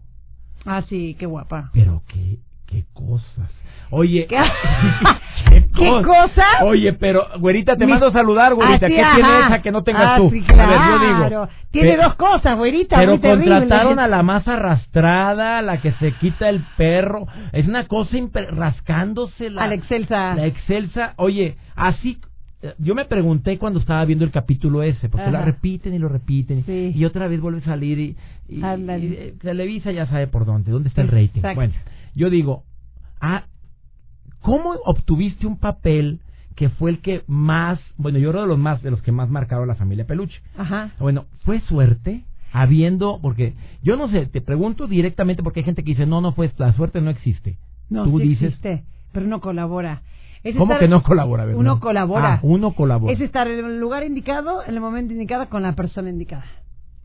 ah, 0.66 0.82
sí, 0.88 1.14
qué 1.16 1.26
guapa. 1.26 1.70
Pero 1.72 2.02
qué, 2.08 2.38
qué 2.72 2.84
cosas. 2.92 3.50
Oye, 3.90 4.26
¿Qué, 4.26 4.38
¿Qué 5.74 5.88
cos- 5.90 6.06
cosa? 6.06 6.64
Oye, 6.64 6.94
pero, 6.94 7.26
güerita, 7.38 7.76
te 7.76 7.84
Mi- 7.84 7.92
mando 7.92 8.06
a 8.06 8.12
saludar, 8.12 8.54
güerita. 8.54 8.86
Así, 8.86 8.94
¿Qué 8.94 9.02
tiene 9.14 9.28
ajá. 9.28 9.46
esa 9.48 9.62
que 9.62 9.70
no 9.70 9.82
tengas 9.82 10.12
Ah, 10.12 10.16
tú? 10.16 10.30
sí, 10.30 10.42
A 10.48 10.66
ver, 10.66 10.78
yo 10.78 10.98
claro. 10.98 11.28
digo. 11.28 11.48
Tiene 11.70 11.96
dos 11.98 12.14
cosas, 12.14 12.56
güerita, 12.56 12.96
Pero 12.98 13.12
muy 13.12 13.20
terrible. 13.20 13.58
contrataron 13.58 13.98
a 13.98 14.08
la 14.08 14.22
más 14.22 14.48
arrastrada, 14.48 15.60
la 15.62 15.80
que 15.82 15.92
se 15.92 16.12
quita 16.12 16.48
el 16.48 16.62
perro. 16.78 17.26
Es 17.52 17.66
una 17.68 17.86
cosa 17.86 18.16
rascándose 18.50 19.50
la, 19.50 19.64
A 19.64 19.66
la 19.68 19.74
excelsa. 19.74 20.34
la 20.34 20.46
excelsa. 20.46 21.12
Oye, 21.16 21.56
así. 21.76 22.18
eh, 22.62 22.74
Yo 22.78 22.94
me 22.94 23.04
pregunté 23.04 23.58
cuando 23.58 23.78
estaba 23.80 24.04
viendo 24.06 24.24
el 24.24 24.30
capítulo 24.30 24.82
ese, 24.82 25.08
porque 25.10 25.24
Ajá. 25.28 25.32
la 25.32 25.42
repiten 25.42 25.92
y 25.94 25.98
lo 25.98 26.08
repiten, 26.08 26.64
Sí. 26.64 26.92
y 26.94 27.04
otra 27.04 27.26
vez 27.28 27.40
vuelve 27.40 27.58
a 27.60 27.64
salir 27.64 27.98
y, 27.98 28.16
y, 28.48 28.62
eh, 28.62 29.34
Televisa 29.40 29.90
ya 29.92 30.06
sabe 30.06 30.26
por 30.28 30.44
dónde, 30.46 30.70
dónde 30.70 30.88
está 30.88 31.02
el 31.02 31.08
rating. 31.08 31.40
Exacto. 31.40 31.56
Bueno, 31.56 31.74
yo 32.14 32.30
digo, 32.30 32.64
ah, 33.20 33.44
¿cómo 34.40 34.72
obtuviste 34.84 35.46
un 35.46 35.56
papel 35.58 36.20
que 36.56 36.68
fue 36.68 36.90
el 36.90 37.00
que 37.00 37.22
más, 37.26 37.80
bueno, 37.96 38.18
yo 38.18 38.30
creo 38.30 38.42
de 38.42 38.48
los 38.48 38.58
más, 38.58 38.82
de 38.82 38.90
los 38.90 39.02
que 39.02 39.12
más 39.12 39.28
marcaron 39.30 39.66
la 39.68 39.74
familia 39.74 40.06
Peluche? 40.06 40.40
Ajá. 40.56 40.90
Bueno, 40.98 41.26
¿fue 41.44 41.60
suerte? 41.60 42.24
Habiendo, 42.54 43.18
porque 43.22 43.54
yo 43.82 43.96
no 43.96 44.08
sé, 44.08 44.26
te 44.26 44.42
pregunto 44.42 44.86
directamente 44.86 45.42
porque 45.42 45.60
hay 45.60 45.64
gente 45.64 45.82
que 45.82 45.92
dice, 45.92 46.04
no, 46.04 46.20
no 46.20 46.32
fue, 46.32 46.50
la 46.58 46.74
suerte 46.74 47.00
no 47.00 47.08
existe. 47.10 47.56
No, 47.88 48.04
Tú 48.04 48.18
sí 48.20 48.28
dices, 48.28 48.48
existe, 48.48 48.84
pero 49.12 49.26
no 49.26 49.40
colabora. 49.40 50.02
Es 50.44 50.54
¿cómo 50.56 50.72
estar- 50.72 50.80
que 50.80 50.88
no 50.88 51.02
colabora? 51.02 51.44
verdad? 51.46 51.58
Uno 51.60 51.80
colabora. 51.80 52.34
Ah, 52.34 52.40
uno 52.42 52.72
colabora. 52.72 53.12
Es 53.12 53.20
estar 53.20 53.48
en 53.48 53.64
el 53.64 53.80
lugar 53.80 54.04
indicado, 54.04 54.62
en 54.64 54.74
el 54.74 54.80
momento 54.80 55.12
indicado, 55.14 55.48
con 55.48 55.62
la 55.62 55.72
persona 55.74 56.10
indicada. 56.10 56.44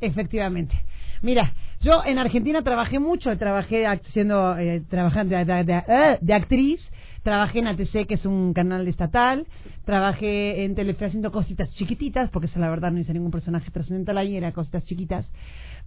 Efectivamente. 0.02 0.84
Mira, 1.22 1.54
yo 1.82 2.04
en 2.06 2.18
Argentina 2.18 2.62
trabajé 2.62 3.00
mucho, 3.00 3.36
trabajé 3.38 3.86
siendo, 4.14 4.58
eh, 4.58 4.82
trabajando 4.90 5.36
eh, 5.38 6.18
de 6.22 6.34
actriz, 6.34 6.82
trabajé 7.24 7.60
en 7.60 7.68
ATC, 7.68 8.08
que 8.08 8.16
es 8.16 8.26
un 8.26 8.54
canal 8.54 8.88
estatal, 8.88 9.46
trabajé 9.86 10.64
en 10.64 10.76
Telefe 10.76 11.06
haciendo 11.06 11.32
cositas 11.32 11.70
chiquititas, 11.72 12.30
porque 12.30 12.48
esa 12.48 12.60
la 12.60 12.70
verdad 12.70 12.92
no 12.92 13.00
hice 13.00 13.14
ningún 13.14 13.32
personaje 13.32 13.70
trascendental 13.70 14.18
ahí, 14.18 14.38
era 14.38 14.54
cositas 14.54 14.86
chiquitas. 14.86 15.30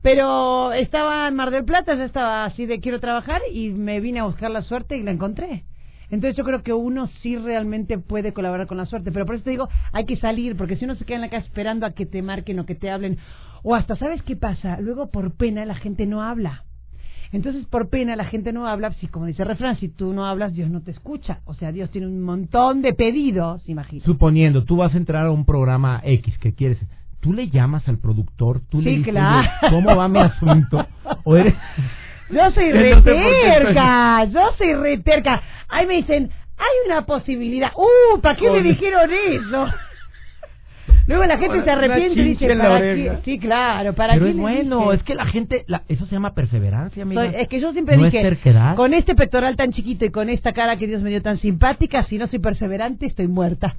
Pero 0.03 0.73
estaba 0.73 1.29
en 1.29 1.35
Mar 1.35 1.51
del 1.51 1.65
Plata, 1.65 1.95
ya 1.95 2.05
estaba 2.05 2.45
así 2.45 2.67
de 2.67 2.81
quiero 2.81 3.01
trabajar 3.01 3.41
y 3.53 3.71
me 3.71 4.01
vine 4.01 4.21
a 4.21 4.25
buscar 4.25 4.51
la 4.51 4.63
suerte 4.63 4.97
y 4.97 5.03
la 5.03 5.11
encontré. 5.11 5.65
Entonces 6.11 6.37
yo 6.37 6.45
creo 6.45 6.63
que 6.63 6.73
uno 6.73 7.09
sí 7.23 7.37
realmente 7.37 7.99
puede 7.99 8.33
colaborar 8.33 8.67
con 8.67 8.77
la 8.77 8.87
suerte, 8.87 9.13
pero 9.13 9.27
por 9.27 9.37
eso 9.37 9.45
te 9.45 9.51
digo, 9.51 9.69
hay 9.93 10.07
que 10.07 10.17
salir, 10.17 10.57
porque 10.57 10.77
si 10.77 10.85
uno 10.85 10.95
se 10.97 11.05
queda 11.05 11.17
en 11.17 11.23
la 11.23 11.31
casa 11.31 11.47
esperando 11.47 11.87
a 11.87 11.93
que 11.93 12.05
te 12.05 12.21
marquen 12.21 12.59
o 12.59 12.67
que 12.67 12.75
te 12.75 12.91
hablen, 12.91 13.19
o 13.63 13.75
hasta, 13.75 13.97
¿sabes 13.97 14.23
qué 14.23 14.37
pasa? 14.37 14.79
Luego 14.81 15.11
por 15.11 15.33
pena 15.37 15.65
la 15.65 15.75
gente 15.75 16.07
no 16.07 16.23
habla. 16.23 16.65
Entonces 17.33 17.65
por 17.67 17.89
pena 17.91 18.17
la 18.17 18.25
gente 18.25 18.53
no 18.53 18.67
habla, 18.67 18.93
si 18.95 19.07
como 19.07 19.27
dice 19.27 19.43
el 19.43 19.49
refrán, 19.49 19.77
si 19.77 19.89
tú 19.89 20.13
no 20.13 20.27
hablas, 20.27 20.53
Dios 20.53 20.69
no 20.69 20.83
te 20.83 20.91
escucha. 20.91 21.41
O 21.45 21.55
sea, 21.55 21.71
Dios 21.71 21.91
tiene 21.91 22.07
un 22.09 22.21
montón 22.23 22.83
de 22.83 22.93
pedidos, 22.93 23.69
imagínate. 23.69 24.05
Suponiendo, 24.07 24.65
tú 24.65 24.77
vas 24.77 24.93
a 24.95 24.97
entrar 24.97 25.27
a 25.27 25.31
un 25.31 25.45
programa 25.45 26.01
X 26.05 26.37
que 26.39 26.55
quieres, 26.55 26.79
tú 27.21 27.33
le 27.33 27.49
llamas 27.49 27.87
al 27.89 27.99
productor, 27.99 28.61
tú 28.69 28.81
le 28.81 28.91
Sí, 28.91 28.97
dices, 28.99 29.13
claro. 29.13 29.49
"Oye, 29.63 29.71
¿cómo 29.71 29.97
va 29.97 30.09
mi 30.09 30.19
asunto? 30.33 30.87
O 31.25 31.37
eres... 31.37 31.55
Yo 32.31 32.51
soy 32.53 32.71
reterca, 32.73 34.25
yo 34.25 34.53
soy 34.57 34.73
reterca. 34.75 35.43
Ahí 35.69 35.85
me 35.87 35.95
dicen, 35.97 36.31
hay 36.57 36.87
una 36.91 37.05
posibilidad. 37.05 37.73
¡Uh! 37.77 38.21
¿Para 38.21 38.37
qué 38.37 38.49
me 38.51 38.63
dijeron 38.63 39.11
eso? 39.13 39.67
Luego 41.11 41.25
la 41.27 41.39
gente 41.39 41.63
se 41.65 41.71
arrepiente 41.71 42.21
y 42.21 42.25
dice, 42.25 42.47
¿para 42.57 42.81
qué? 42.81 43.19
Sí, 43.25 43.39
claro, 43.39 43.95
¿para 43.95 44.13
Pero 44.15 44.25
qué 44.27 44.31
es 44.31 44.37
le 44.37 44.43
bueno, 44.43 44.79
dije? 44.83 44.95
es 44.95 45.03
que 45.03 45.15
la 45.17 45.27
gente, 45.27 45.65
la- 45.67 45.83
eso 45.89 46.07
se 46.07 46.13
llama 46.13 46.35
perseverancia, 46.35 47.03
amiga. 47.03 47.25
Soy- 47.27 47.35
es 47.41 47.49
que 47.49 47.61
yo 47.61 47.73
siempre 47.73 47.97
no 47.97 48.05
dije, 48.05 48.27
es 48.27 48.39
con 48.77 48.95
este 48.95 49.15
pectoral 49.17 49.57
tan 49.57 49.73
chiquito 49.73 50.05
y 50.05 50.11
con 50.11 50.29
esta 50.31 50.53
cara 50.53 50.77
que 50.77 50.87
Dios 50.87 51.03
me 51.03 51.11
dio 51.11 51.21
tan 51.21 51.39
simpática, 51.39 52.05
si 52.05 52.17
no 52.17 52.29
soy 52.29 52.39
perseverante, 52.39 53.07
estoy 53.07 53.27
muerta. 53.27 53.75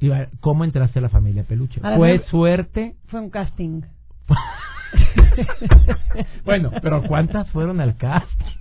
Y, 0.00 0.10
¿Cómo 0.40 0.64
entraste 0.64 0.98
a 0.98 1.02
la 1.02 1.10
familia 1.10 1.44
Peluche? 1.44 1.80
La 1.80 1.96
¿Fue 1.96 2.18
suerte? 2.30 2.96
Fue 3.06 3.20
un 3.20 3.30
casting. 3.30 3.82
bueno, 6.44 6.70
pero 6.82 7.02
¿cuántas 7.06 7.48
fueron 7.50 7.80
al 7.80 7.96
casting? 7.96 8.59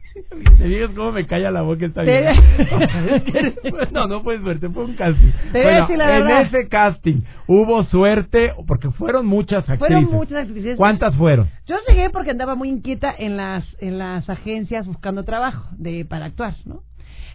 Te 0.58 0.64
digas 0.66 0.92
cómo 0.96 1.12
me 1.12 1.26
calla 1.26 1.52
la 1.52 1.62
boca 1.62 1.86
esta 1.86 2.02
vida. 2.02 2.34
no, 3.92 4.08
no 4.08 4.22
fue 4.22 4.40
suerte, 4.40 4.70
fue 4.70 4.86
un 4.86 4.96
casting. 4.96 5.32
Bueno, 5.52 5.88
la 5.96 6.18
en 6.18 6.30
ese 6.48 6.68
casting 6.68 7.22
hubo 7.48 7.84
suerte 7.86 8.54
porque 8.68 8.90
fueron 8.92 9.26
muchas 9.26 9.60
actrices. 9.70 9.80
Fueron 9.80 10.06
muchas 10.06 10.38
actrices. 10.48 10.78
¿Cuántas 10.78 11.16
fueron? 11.16 11.50
Yo 11.68 11.78
llegué 11.88 12.10
porque 12.10 12.32
andaba 12.32 12.56
muy 12.56 12.70
inquieta 12.70 13.14
en 13.18 13.38
las 13.38 13.64
en 13.80 13.98
las 13.98 14.30
agencias 14.30 14.86
buscando 14.88 15.24
trabajo 15.24 15.68
de 15.78 16.06
para 16.06 16.26
actuar, 16.26 16.56
¿no? 16.66 16.82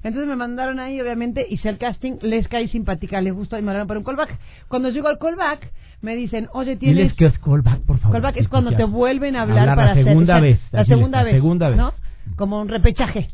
Entonces 0.02 0.28
me 0.28 0.37
mandaron 0.37 0.81
ahí, 0.81 1.00
obviamente, 1.00 1.47
hice 1.49 1.71
el 1.71 1.78
casting, 1.78 2.19
les 2.21 2.47
caí 2.49 2.69
simpática, 2.69 3.23
les 3.23 3.33
gustó 3.33 3.57
y 3.57 3.62
me 3.62 3.66
mandaron 3.66 3.88
para 3.88 4.00
un 4.00 4.04
callback. 4.04 4.38
Cuando 4.69 4.90
llego 4.90 5.09
al 5.09 5.16
callback, 5.19 5.73
me 6.02 6.14
dicen, 6.14 6.49
oye, 6.52 6.76
tienes... 6.76 6.97
Diles 6.99 7.14
que 7.14 7.25
es 7.25 7.38
callback, 7.38 7.81
por 7.87 7.99
favor. 7.99 8.21
Callback 8.21 8.37
es 8.37 8.49
cuando 8.49 8.73
te 8.76 8.85
vuelven 8.85 9.35
a 9.35 9.43
hablar, 9.43 9.61
Hablar 9.71 9.76
para 9.76 9.95
la 9.95 10.04
segunda 10.04 10.37
hacer... 10.37 10.43
vez. 10.50 10.61
La 10.73 10.81
así 10.83 10.90
segunda 10.90 11.19
la 11.19 11.25
vez. 11.25 11.35
segunda 11.35 11.69
vez. 11.71 11.78
¿No? 11.78 11.95
Como 12.37 12.61
un 12.61 12.69
repechaje. 12.69 13.29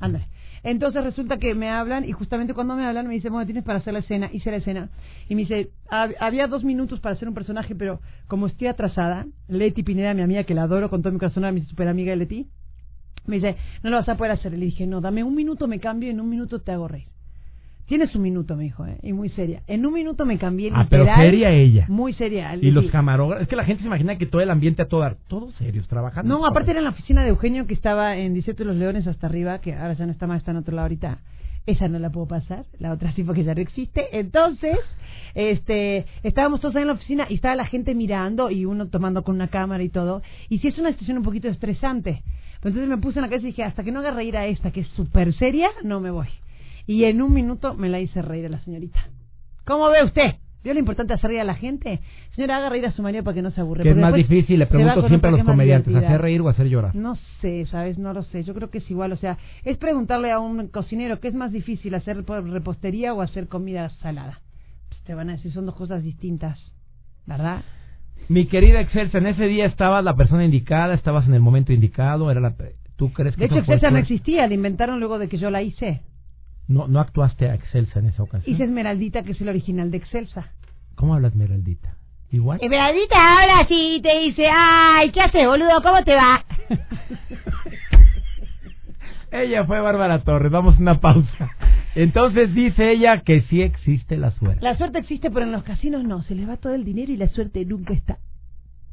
Ándale. 0.00 0.26
Entonces 0.62 1.02
resulta 1.02 1.38
que 1.38 1.54
me 1.54 1.70
hablan 1.70 2.04
y 2.04 2.12
justamente 2.12 2.52
cuando 2.52 2.76
me 2.76 2.84
hablan 2.84 3.06
me 3.08 3.14
dicen, 3.14 3.32
bueno, 3.32 3.46
tienes 3.46 3.64
para 3.64 3.78
hacer 3.78 3.94
la 3.94 4.00
escena. 4.00 4.28
Hice 4.32 4.50
la 4.50 4.58
escena. 4.58 4.90
Y 5.28 5.34
me 5.34 5.42
dice, 5.42 5.70
"Hab- 5.90 6.14
había 6.20 6.48
dos 6.48 6.64
minutos 6.64 7.00
para 7.00 7.14
hacer 7.14 7.28
un 7.28 7.34
personaje, 7.34 7.74
pero 7.74 8.00
como 8.28 8.46
estoy 8.46 8.66
atrasada, 8.68 9.26
Leti 9.48 9.82
Pineda, 9.82 10.12
mi 10.12 10.20
amiga, 10.22 10.44
que 10.44 10.54
la 10.54 10.64
adoro 10.64 10.90
con 10.90 11.00
todo 11.02 11.12
mi 11.12 11.18
corazón, 11.18 11.44
era 11.44 11.52
mi 11.52 11.62
super 11.62 11.88
amiga 11.88 12.14
Leti, 12.14 12.46
me 13.26 13.36
dice, 13.36 13.56
no 13.82 13.90
lo 13.90 13.96
vas 13.96 14.08
a 14.08 14.16
poder 14.16 14.32
hacer. 14.32 14.52
Y 14.52 14.58
le 14.58 14.66
dije, 14.66 14.86
no, 14.86 15.00
dame 15.00 15.24
un 15.24 15.34
minuto, 15.34 15.66
me 15.66 15.80
cambio 15.80 16.08
y 16.08 16.12
en 16.12 16.20
un 16.20 16.28
minuto 16.28 16.58
te 16.60 16.72
hago 16.72 16.88
reír. 16.88 17.06
Tienes 17.90 18.14
un 18.14 18.22
minuto, 18.22 18.54
me 18.54 18.62
dijo, 18.62 18.86
¿eh? 18.86 18.98
y 19.02 19.12
muy 19.12 19.30
seria. 19.30 19.64
En 19.66 19.84
un 19.84 19.92
minuto 19.92 20.24
me 20.24 20.38
cambié 20.38 20.70
Ah, 20.72 20.86
pero 20.88 21.02
literal, 21.02 21.24
seria 21.26 21.50
ella. 21.50 21.86
Muy 21.88 22.12
seria. 22.12 22.54
Y 22.54 22.70
los 22.70 22.88
camarógrafos. 22.92 23.42
Es 23.42 23.48
que 23.48 23.56
la 23.56 23.64
gente 23.64 23.82
se 23.82 23.88
imagina 23.88 24.16
que 24.16 24.26
todo 24.26 24.40
el 24.40 24.50
ambiente 24.52 24.82
a 24.82 24.84
todo 24.86 25.00
dar. 25.00 25.16
Todos 25.26 25.52
serios, 25.56 25.88
trabajando. 25.88 26.38
No, 26.38 26.46
aparte 26.46 26.70
era 26.70 26.78
en 26.78 26.84
la 26.84 26.90
oficina 26.90 27.24
de 27.24 27.30
Eugenio 27.30 27.66
que 27.66 27.74
estaba 27.74 28.16
en 28.16 28.32
17 28.34 28.62
de 28.62 28.64
los 28.64 28.76
Leones 28.76 29.08
hasta 29.08 29.26
arriba, 29.26 29.58
que 29.60 29.74
ahora 29.74 29.94
ya 29.94 30.06
no 30.06 30.12
está 30.12 30.28
más, 30.28 30.38
está 30.38 30.52
en 30.52 30.58
otro 30.58 30.72
lado 30.76 30.84
ahorita. 30.84 31.18
Esa 31.66 31.88
no 31.88 31.98
la 31.98 32.10
puedo 32.10 32.28
pasar, 32.28 32.64
la 32.78 32.92
otra 32.92 33.10
sí 33.10 33.24
porque 33.24 33.42
ya 33.42 33.56
no 33.56 33.60
existe. 33.60 34.06
Entonces, 34.16 34.78
este, 35.34 36.06
estábamos 36.22 36.60
todos 36.60 36.76
ahí 36.76 36.82
en 36.82 36.88
la 36.88 36.94
oficina 36.94 37.26
y 37.28 37.34
estaba 37.34 37.56
la 37.56 37.66
gente 37.66 37.96
mirando 37.96 38.52
y 38.52 38.66
uno 38.66 38.86
tomando 38.86 39.24
con 39.24 39.34
una 39.34 39.48
cámara 39.48 39.82
y 39.82 39.88
todo. 39.88 40.22
Y 40.48 40.60
sí 40.60 40.68
es 40.68 40.78
una 40.78 40.92
situación 40.92 41.18
un 41.18 41.24
poquito 41.24 41.48
estresante. 41.48 42.22
Pero 42.60 42.68
entonces 42.68 42.88
me 42.88 42.98
puse 42.98 43.18
en 43.18 43.22
la 43.22 43.28
cabeza 43.28 43.48
y 43.48 43.50
dije, 43.50 43.64
hasta 43.64 43.82
que 43.82 43.90
no 43.90 43.98
haga 43.98 44.12
reír 44.12 44.36
a 44.36 44.46
esta, 44.46 44.70
que 44.70 44.82
es 44.82 44.88
súper 44.94 45.34
seria, 45.34 45.70
no 45.82 45.98
me 45.98 46.12
voy. 46.12 46.28
Y 46.90 47.04
en 47.04 47.22
un 47.22 47.32
minuto 47.32 47.74
me 47.74 47.88
la 47.88 48.00
hice 48.00 48.20
reír 48.20 48.46
a 48.46 48.48
la 48.48 48.58
señorita. 48.58 48.98
¿Cómo 49.64 49.88
ve 49.90 50.02
usted? 50.02 50.34
¿Vio 50.64 50.74
lo 50.74 50.80
importante 50.80 51.14
hacer 51.14 51.30
reír 51.30 51.40
a 51.40 51.44
la 51.44 51.54
gente? 51.54 52.00
Señora, 52.32 52.56
haga 52.56 52.68
reír 52.68 52.84
a 52.84 52.90
su 52.90 53.00
marido 53.00 53.22
para 53.22 53.36
que 53.36 53.42
no 53.42 53.52
se 53.52 53.60
aburre. 53.60 53.84
¿Qué 53.84 53.90
es 53.90 53.96
más 53.96 54.12
difícil? 54.12 54.58
Le 54.58 54.66
pregunto 54.66 55.06
siempre 55.06 55.28
a 55.28 55.30
los 55.30 55.40
que 55.42 55.46
comediantes. 55.46 55.94
¿hacer 55.94 56.20
reír 56.20 56.40
o 56.40 56.48
hacer 56.48 56.66
llorar? 56.68 56.96
No 56.96 57.14
sé, 57.40 57.64
¿sabes? 57.66 57.96
No 57.96 58.12
lo 58.12 58.24
sé. 58.24 58.42
Yo 58.42 58.54
creo 58.54 58.70
que 58.70 58.78
es 58.78 58.90
igual. 58.90 59.12
O 59.12 59.16
sea, 59.16 59.38
es 59.64 59.76
preguntarle 59.78 60.32
a 60.32 60.40
un 60.40 60.66
cocinero 60.66 61.20
qué 61.20 61.28
es 61.28 61.36
más 61.36 61.52
difícil, 61.52 61.94
hacer 61.94 62.24
po- 62.24 62.40
repostería 62.40 63.14
o 63.14 63.22
hacer 63.22 63.46
comida 63.46 63.88
salada. 64.02 64.40
Pues 64.88 65.00
te 65.04 65.14
van 65.14 65.28
a 65.30 65.34
decir, 65.34 65.52
son 65.52 65.66
dos 65.66 65.76
cosas 65.76 66.02
distintas, 66.02 66.58
¿verdad? 67.24 67.62
Mi 68.28 68.48
querida 68.48 68.80
Excelsa, 68.80 69.18
en 69.18 69.28
ese 69.28 69.44
día 69.46 69.66
estabas 69.66 70.02
la 70.02 70.16
persona 70.16 70.44
indicada, 70.44 70.94
estabas 70.94 71.24
en 71.28 71.34
el 71.34 71.40
momento 71.40 71.72
indicado, 71.72 72.32
era 72.32 72.40
la... 72.40 72.52
¿Tú 72.96 73.12
crees 73.12 73.36
que 73.36 73.42
De 73.42 73.46
hecho, 73.46 73.58
Excelsa 73.60 73.90
no 73.92 73.98
existía, 73.98 74.48
la 74.48 74.54
inventaron 74.54 74.98
luego 74.98 75.20
de 75.20 75.28
que 75.28 75.38
yo 75.38 75.50
la 75.50 75.62
hice. 75.62 76.00
No, 76.70 76.86
no 76.86 77.00
actuaste 77.00 77.50
a 77.50 77.54
Excelsa 77.56 77.98
en 77.98 78.06
esa 78.06 78.22
ocasión. 78.22 78.54
Hice 78.54 78.62
Esmeraldita, 78.62 79.24
que 79.24 79.32
es 79.32 79.40
el 79.40 79.48
original 79.48 79.90
de 79.90 79.96
Excelsa. 79.96 80.52
¿Cómo 80.94 81.16
hablas, 81.16 81.34
Meraldita? 81.34 81.96
¿Igual? 82.30 82.60
Esmeraldita 82.62 83.16
ahora 83.16 83.66
sí 83.66 83.98
te 84.00 84.20
dice, 84.20 84.46
ay, 84.48 85.10
¿qué 85.10 85.20
haces, 85.20 85.48
boludo? 85.48 85.82
¿Cómo 85.82 86.04
te 86.04 86.14
va? 86.14 86.44
Ella 89.32 89.64
fue 89.64 89.80
Bárbara 89.80 90.22
Torres, 90.22 90.52
vamos 90.52 90.76
a 90.76 90.78
una 90.78 91.00
pausa. 91.00 91.50
Entonces 91.96 92.54
dice 92.54 92.92
ella 92.92 93.22
que 93.22 93.40
sí 93.42 93.62
existe 93.62 94.16
la 94.16 94.30
suerte. 94.30 94.64
La 94.64 94.76
suerte 94.76 95.00
existe, 95.00 95.28
pero 95.28 95.46
en 95.46 95.52
los 95.52 95.64
casinos 95.64 96.04
no. 96.04 96.22
Se 96.22 96.36
les 96.36 96.48
va 96.48 96.56
todo 96.56 96.74
el 96.74 96.84
dinero 96.84 97.10
y 97.10 97.16
la 97.16 97.28
suerte 97.28 97.64
nunca 97.64 97.94
está. 97.94 98.18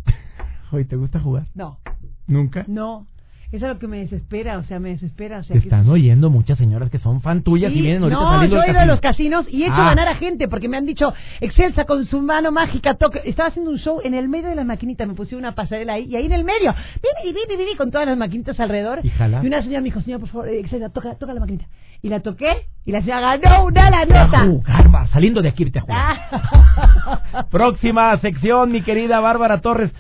Oye, 0.72 0.86
¿te 0.86 0.96
gusta 0.96 1.20
jugar? 1.20 1.46
No, 1.54 1.78
¿Nunca? 2.26 2.66
no. 2.68 3.06
Eso 3.50 3.66
es 3.66 3.74
lo 3.74 3.80
que 3.80 3.88
me 3.88 4.00
desespera, 4.00 4.58
o 4.58 4.64
sea, 4.64 4.78
me 4.78 4.90
desespera. 4.90 5.40
O 5.40 5.44
sea, 5.44 5.54
Te 5.54 5.62
que- 5.62 5.68
están 5.68 5.88
oyendo 5.88 6.30
muchas 6.30 6.58
señoras 6.58 6.90
que 6.90 7.00
son 7.00 7.22
fan 7.22 7.44
tuyas 7.44 7.72
Sí, 7.72 7.80
y 7.80 7.82
vienen 7.82 8.04
ahorita 8.04 8.20
no, 8.22 8.46
yo 8.46 8.62
he 8.62 8.72
ido 8.72 8.80
a 8.82 8.86
los 8.86 9.00
casinos 9.00 9.46
y 9.50 9.64
he 9.64 9.68
hecho 9.68 9.74
Ah. 9.78 9.86
ganar 9.96 10.10
a 10.10 10.16
gente 10.16 10.50
porque 10.50 10.68
me 10.68 10.76
han 10.76 10.86
dicho, 10.86 11.14
Excelsa 11.40 11.86
con 11.86 12.06
su 12.08 12.22
mano 12.22 12.52
mágica 12.52 12.96
toque. 12.96 13.22
Estaba 13.24 13.48
haciendo 13.48 13.72
un 13.72 13.78
show 13.78 14.02
en 14.04 14.14
el 14.16 14.28
medio 14.28 14.50
de 14.50 14.56
las 14.56 14.66
maquinitas, 14.66 15.08
me 15.08 15.14
pusieron 15.14 15.46
una 15.46 15.56
pasarela 15.56 15.94
ahí 15.94 16.08
y 16.10 16.18
ahí 16.18 16.26
en 16.26 16.34
el 16.34 16.44
medio, 16.44 16.74
vivi, 17.24 17.32
vivi, 17.34 17.56
vivi, 17.64 17.76
con 17.78 17.90
todas 17.90 18.06
las 18.06 18.18
maquinitas 18.18 18.60
alrededor. 18.60 19.00
Y 19.04 19.10
jala. 19.12 19.40
una 19.40 19.62
señora 19.62 19.80
me 19.80 19.86
dijo, 19.86 20.02
señor, 20.02 20.20
por 20.20 20.28
favor, 20.30 20.50
eh, 20.50 20.60
Excelsa, 20.60 20.90
toca, 20.90 21.16
toca 21.16 21.34
la 21.34 21.40
maquinita. 21.40 21.68
Y 22.02 22.10
la 22.10 22.20
toqué 22.20 22.68
y 22.86 22.92
la 22.92 23.00
señora 23.02 23.38
ganó 23.38 23.66
una 23.66 23.90
la 23.90 24.06
Te 24.06 24.14
a 24.18 24.26
nota. 24.28 24.40
jugar, 24.46 24.94
va, 24.94 25.08
saliendo 25.08 25.42
de 25.42 25.48
aquí 25.50 25.66
a 25.74 25.82
jugar. 25.82 26.18
Ah. 26.32 27.46
Próxima 27.50 28.18
sección, 28.20 28.72
mi 28.74 28.82
querida 28.82 29.22
Bárbara 29.22 29.62
Torres. 29.62 29.92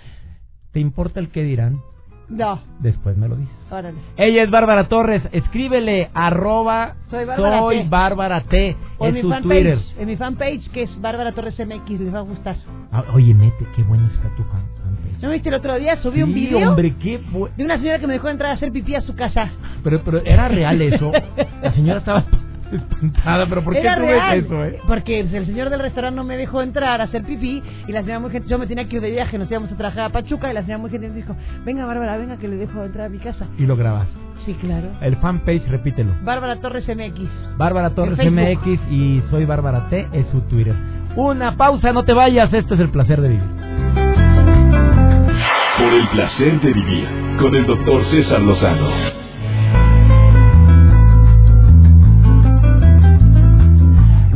¿Te 0.73 0.79
importa 0.81 1.21
el 1.21 1.29
qué 1.29 1.43
dirán? 1.43 1.79
No, 2.29 2.59
Después 2.79 3.15
me 3.17 3.27
lo 3.27 3.35
dices. 3.35 3.55
órale. 3.71 3.97
Ella 4.17 4.43
es 4.43 4.51
Bárbara 4.51 4.87
Torres. 4.89 5.23
Escríbele 5.31 6.09
arroba 6.13 6.95
Soy 7.09 7.25
Bárbara 7.25 7.59
soy 7.59 7.77
T. 7.83 7.89
Bárbara 7.89 8.41
T. 8.41 8.75
O 8.97 9.07
en 9.07 9.13
mi 9.13 9.21
su 9.21 9.29
fanpage, 9.29 9.47
Twitter. 9.49 9.79
en 9.97 10.07
mi 10.07 10.15
fanpage 10.17 10.69
que 10.71 10.81
es 10.83 11.01
Bárbara 11.01 11.31
Torres 11.31 11.57
MX, 11.57 11.99
les 11.99 12.13
va 12.13 12.19
a 12.19 12.23
gustar. 12.23 12.55
Ah, 12.91 13.03
oye, 13.13 13.33
mete, 13.33 13.65
qué 13.75 13.83
bueno 13.83 14.07
está 14.13 14.27
tu 14.35 14.43
fan- 14.43 14.65
fanpage. 14.83 15.21
¿No 15.21 15.29
viste 15.31 15.49
el 15.49 15.55
otro 15.55 15.77
día? 15.79 16.01
Subí 16.01 16.21
un 16.21 16.33
Sí, 16.33 16.45
video 16.47 16.69
hombre, 16.69 16.93
qué 17.01 17.19
de 17.57 17.63
una 17.63 17.77
señora 17.77 17.99
que 17.99 18.07
me 18.07 18.13
dejó 18.13 18.29
entrar 18.29 18.51
a 18.51 18.53
hacer 18.55 18.71
pipí 18.71 18.93
a 18.95 19.01
su 19.01 19.15
casa. 19.15 19.49
Pero, 19.83 20.01
pero 20.03 20.19
era 20.25 20.47
real 20.47 20.81
eso. 20.81 21.11
La 21.63 21.71
señora 21.73 21.99
estaba 21.99 22.23
espantada, 22.71 23.45
pero 23.47 23.63
¿por 23.63 23.73
qué 23.73 23.79
Era 23.79 23.95
tú 23.95 24.01
real, 24.01 24.35
ves 24.35 24.45
eso, 24.45 24.65
eh? 24.65 24.79
Porque 24.87 25.19
el 25.19 25.45
señor 25.45 25.69
del 25.69 25.79
restaurante 25.79 26.15
no 26.15 26.23
me 26.23 26.37
dejó 26.37 26.61
entrar 26.61 27.01
a 27.01 27.05
hacer 27.05 27.23
pipí 27.23 27.61
y 27.87 27.91
la 27.91 28.01
señora 28.01 28.19
muy 28.19 28.31
gente, 28.31 28.47
yo 28.49 28.57
me 28.57 28.67
tenía 28.67 28.87
que 28.87 28.97
ir 28.97 29.01
de 29.01 29.11
viaje, 29.11 29.37
nos 29.37 29.49
íbamos 29.49 29.71
a 29.71 29.77
trabajar 29.77 30.05
a 30.05 30.09
Pachuca 30.09 30.49
y 30.49 30.53
la 30.53 30.61
señora 30.61 30.79
muy 30.79 30.89
gente 30.89 31.09
dijo, 31.11 31.35
venga 31.65 31.85
Bárbara, 31.85 32.17
venga 32.17 32.37
que 32.37 32.47
le 32.47 32.55
dejo 32.57 32.83
entrar 32.83 33.07
a 33.07 33.09
mi 33.09 33.19
casa. 33.19 33.47
Y 33.57 33.65
lo 33.65 33.75
grabas. 33.75 34.07
Sí, 34.45 34.53
claro. 34.53 34.87
El 35.01 35.17
fanpage, 35.17 35.67
repítelo. 35.67 36.13
Bárbara 36.23 36.55
Torres 36.57 36.87
MX. 36.87 37.57
Bárbara 37.57 37.89
Torres. 37.89 38.17
MX 38.17 38.79
y 38.89 39.21
soy 39.29 39.45
Bárbara 39.45 39.89
T, 39.89 40.07
es 40.13 40.25
su 40.27 40.41
Twitter. 40.41 40.73
Una 41.15 41.57
pausa, 41.57 41.91
no 41.91 42.03
te 42.03 42.13
vayas, 42.13 42.53
esto 42.53 42.75
es 42.75 42.79
el 42.79 42.89
placer 42.89 43.19
de 43.21 43.29
vivir. 43.29 43.49
Por 45.77 45.93
el 45.93 46.07
placer 46.09 46.61
de 46.61 46.73
vivir 46.73 47.07
con 47.39 47.55
el 47.55 47.65
doctor 47.65 48.03
César 48.05 48.41
Lozano. 48.41 49.26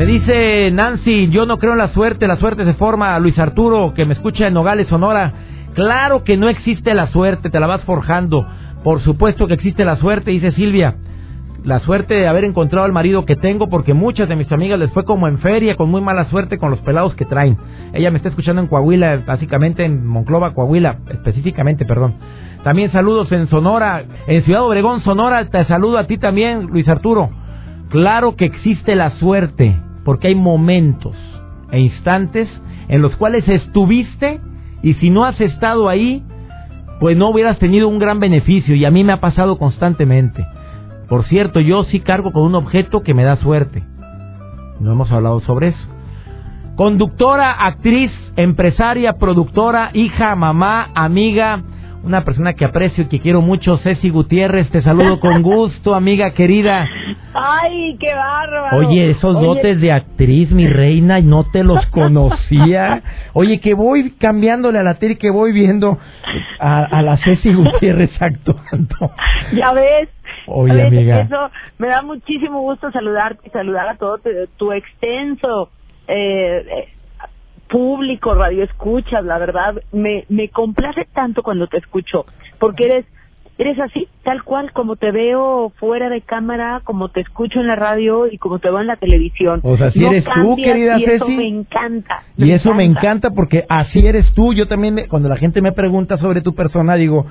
Me 0.01 0.07
dice 0.07 0.71
Nancy, 0.71 1.29
yo 1.29 1.45
no 1.45 1.59
creo 1.59 1.73
en 1.73 1.77
la 1.77 1.93
suerte, 1.93 2.25
la 2.25 2.37
suerte 2.37 2.65
se 2.65 2.73
forma. 2.73 3.19
Luis 3.19 3.37
Arturo, 3.37 3.93
que 3.93 4.03
me 4.03 4.15
escucha 4.15 4.47
en 4.47 4.55
Nogales, 4.55 4.87
Sonora. 4.87 5.31
Claro 5.75 6.23
que 6.23 6.37
no 6.37 6.49
existe 6.49 6.95
la 6.95 7.05
suerte, 7.11 7.51
te 7.51 7.59
la 7.59 7.67
vas 7.67 7.83
forjando. 7.83 8.43
Por 8.83 9.01
supuesto 9.01 9.45
que 9.45 9.53
existe 9.53 9.85
la 9.85 9.97
suerte, 9.97 10.31
dice 10.31 10.53
Silvia. 10.53 10.95
La 11.63 11.81
suerte 11.81 12.15
de 12.15 12.27
haber 12.27 12.45
encontrado 12.45 12.83
al 12.83 12.91
marido 12.91 13.25
que 13.25 13.35
tengo, 13.35 13.69
porque 13.69 13.93
muchas 13.93 14.27
de 14.27 14.35
mis 14.35 14.51
amigas 14.51 14.79
les 14.79 14.91
fue 14.91 15.05
como 15.05 15.27
en 15.27 15.37
feria, 15.37 15.75
con 15.75 15.91
muy 15.91 16.01
mala 16.01 16.25
suerte 16.31 16.57
con 16.57 16.71
los 16.71 16.79
pelados 16.79 17.13
que 17.13 17.25
traen. 17.25 17.55
Ella 17.93 18.09
me 18.09 18.17
está 18.17 18.29
escuchando 18.29 18.59
en 18.59 18.69
Coahuila, 18.69 19.21
básicamente 19.27 19.85
en 19.85 20.03
Monclova, 20.07 20.55
Coahuila, 20.55 20.97
específicamente, 21.11 21.85
perdón. 21.85 22.15
También 22.63 22.91
saludos 22.91 23.31
en 23.31 23.47
Sonora, 23.49 24.01
en 24.25 24.41
Ciudad 24.45 24.63
Obregón, 24.63 25.01
Sonora, 25.01 25.45
te 25.45 25.63
saludo 25.65 25.99
a 25.99 26.05
ti 26.05 26.17
también, 26.17 26.69
Luis 26.71 26.87
Arturo. 26.87 27.29
Claro 27.91 28.35
que 28.35 28.45
existe 28.45 28.95
la 28.95 29.11
suerte, 29.19 29.77
porque 30.03 30.27
hay 30.27 30.35
momentos 30.35 31.15
e 31.71 31.79
instantes 31.79 32.49
en 32.87 33.01
los 33.01 33.15
cuales 33.15 33.47
estuviste 33.47 34.41
y 34.83 34.95
si 34.95 35.09
no 35.09 35.25
has 35.25 35.39
estado 35.39 35.87
ahí, 35.89 36.23
pues 36.99 37.17
no 37.17 37.29
hubieras 37.29 37.57
tenido 37.59 37.87
un 37.87 37.99
gran 37.99 38.19
beneficio 38.19 38.75
y 38.75 38.85
a 38.85 38.91
mí 38.91 39.03
me 39.03 39.13
ha 39.13 39.21
pasado 39.21 39.57
constantemente. 39.57 40.45
Por 41.07 41.25
cierto, 41.25 41.59
yo 41.59 41.83
sí 41.85 41.99
cargo 41.99 42.31
con 42.31 42.43
un 42.43 42.55
objeto 42.55 43.01
que 43.01 43.13
me 43.13 43.23
da 43.23 43.37
suerte. 43.37 43.83
No 44.79 44.93
hemos 44.93 45.11
hablado 45.11 45.39
sobre 45.41 45.69
eso. 45.69 45.87
Conductora, 46.75 47.51
actriz, 47.51 48.11
empresaria, 48.35 49.13
productora, 49.13 49.91
hija, 49.93 50.35
mamá, 50.35 50.89
amiga, 50.95 51.61
una 52.03 52.23
persona 52.23 52.53
que 52.53 52.65
aprecio 52.65 53.03
y 53.03 53.07
que 53.07 53.19
quiero 53.19 53.41
mucho, 53.41 53.77
Ceci 53.77 54.09
Gutiérrez, 54.09 54.69
te 54.71 54.81
saludo 54.81 55.19
con 55.19 55.41
gusto, 55.43 55.93
amiga 55.93 56.31
querida. 56.31 56.87
Ay, 57.33 57.97
qué 57.99 58.13
bárbaro. 58.13 58.77
Oye, 58.77 59.11
esos 59.11 59.35
Oye, 59.35 59.45
dotes 59.45 59.81
de 59.81 59.91
actriz, 59.91 60.51
mi 60.51 60.67
reina, 60.67 61.19
y 61.19 61.23
no 61.23 61.45
te 61.51 61.63
los 61.63 61.85
conocía. 61.91 63.03
Oye, 63.33 63.59
que 63.59 63.73
voy 63.73 64.11
cambiándole 64.11 64.79
a 64.79 64.83
la 64.83 64.95
tele, 64.95 65.17
que 65.17 65.29
voy 65.29 65.51
viendo 65.51 65.97
a, 66.59 66.83
a 66.83 67.01
la 67.01 67.17
Ceci 67.17 67.53
Gutiérrez 67.53 68.11
actuando. 68.21 69.11
Ya 69.53 69.71
ves. 69.73 70.09
Oye, 70.47 70.73
ves, 70.73 70.87
amiga. 70.87 71.21
Eso 71.21 71.51
me 71.77 71.87
da 71.87 72.01
muchísimo 72.01 72.61
gusto 72.61 72.91
saludarte 72.91 73.47
y 73.47 73.51
saludar 73.51 73.87
a 73.87 73.95
todo 73.95 74.17
tu, 74.17 74.29
tu 74.57 74.71
extenso 74.71 75.69
eh, 76.07 76.65
eh, 76.67 76.87
público, 77.71 78.35
radio 78.35 78.63
escuchas, 78.65 79.23
la 79.23 79.39
verdad. 79.39 79.81
Me, 79.91 80.25
me 80.29 80.49
complace 80.49 81.07
tanto 81.13 81.41
cuando 81.41 81.67
te 81.67 81.77
escucho, 81.77 82.25
porque 82.59 82.85
eres 82.85 83.05
eres 83.61 83.79
así, 83.79 84.07
tal 84.23 84.43
cual, 84.43 84.71
como 84.73 84.95
te 84.95 85.11
veo 85.11 85.71
fuera 85.77 86.09
de 86.09 86.21
cámara, 86.21 86.81
como 86.83 87.09
te 87.09 87.21
escucho 87.21 87.59
en 87.59 87.67
la 87.67 87.75
radio 87.75 88.27
y 88.31 88.37
como 88.37 88.59
te 88.59 88.69
veo 88.69 88.79
en 88.81 88.87
la 88.87 88.95
televisión. 88.97 89.59
O 89.63 89.77
sea, 89.77 89.87
así 89.87 89.99
No 89.99 90.07
eres 90.11 90.25
tú, 90.25 90.55
querida 90.55 90.99
y 90.99 91.03
Eso 91.05 91.27
me 91.27 91.47
encanta. 91.47 92.23
Y 92.37 92.51
eso 92.51 92.73
me 92.73 92.83
encanta 92.85 93.29
porque 93.31 93.65
así 93.69 94.05
eres 94.05 94.31
tú. 94.33 94.53
Yo 94.53 94.67
también, 94.67 94.93
me- 94.95 95.07
cuando 95.07 95.29
la 95.29 95.37
gente 95.37 95.61
me 95.61 95.71
pregunta 95.71 96.17
sobre 96.17 96.41
tu 96.41 96.53
persona, 96.55 96.95
digo, 96.95 97.25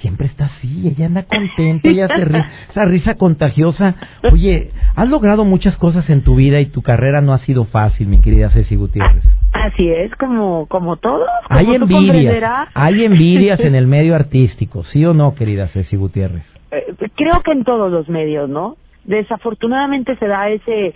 siempre 0.00 0.26
está 0.26 0.46
así, 0.46 0.88
ella 0.88 1.06
anda 1.06 1.22
contenta, 1.24 1.88
ella 1.88 2.08
se 2.08 2.24
ríe, 2.24 2.44
esa 2.70 2.84
risa 2.84 3.14
contagiosa. 3.14 3.94
Oye, 4.32 4.70
has 4.94 5.08
logrado 5.08 5.44
muchas 5.44 5.76
cosas 5.76 6.08
en 6.10 6.22
tu 6.22 6.34
vida 6.36 6.60
y 6.60 6.66
tu 6.66 6.82
carrera 6.82 7.20
no 7.20 7.32
ha 7.32 7.38
sido 7.38 7.64
fácil, 7.64 8.08
mi 8.08 8.20
querida 8.20 8.50
Ceci 8.50 8.76
Gutiérrez. 8.76 9.24
Así 9.52 9.88
es, 9.88 10.14
como, 10.16 10.66
como 10.66 10.96
todos. 10.96 11.26
como 11.48 11.58
Hay 11.60 11.74
envidias, 11.74 12.68
hay 12.74 13.04
envidias 13.04 13.58
en 13.60 13.74
el 13.74 13.86
medio 13.96 14.14
artístico, 14.14 14.84
¿sí 14.92 15.04
o 15.04 15.14
no, 15.14 15.34
querida 15.34 15.68
Ceci 15.68 15.75
Gutiérrez? 15.96 16.44
Eh, 16.70 16.94
creo 17.14 17.42
que 17.42 17.52
en 17.52 17.64
todos 17.64 17.90
los 17.90 18.08
medios, 18.08 18.48
¿no? 18.48 18.76
Desafortunadamente 19.04 20.16
se 20.16 20.26
da 20.26 20.48
ese, 20.48 20.94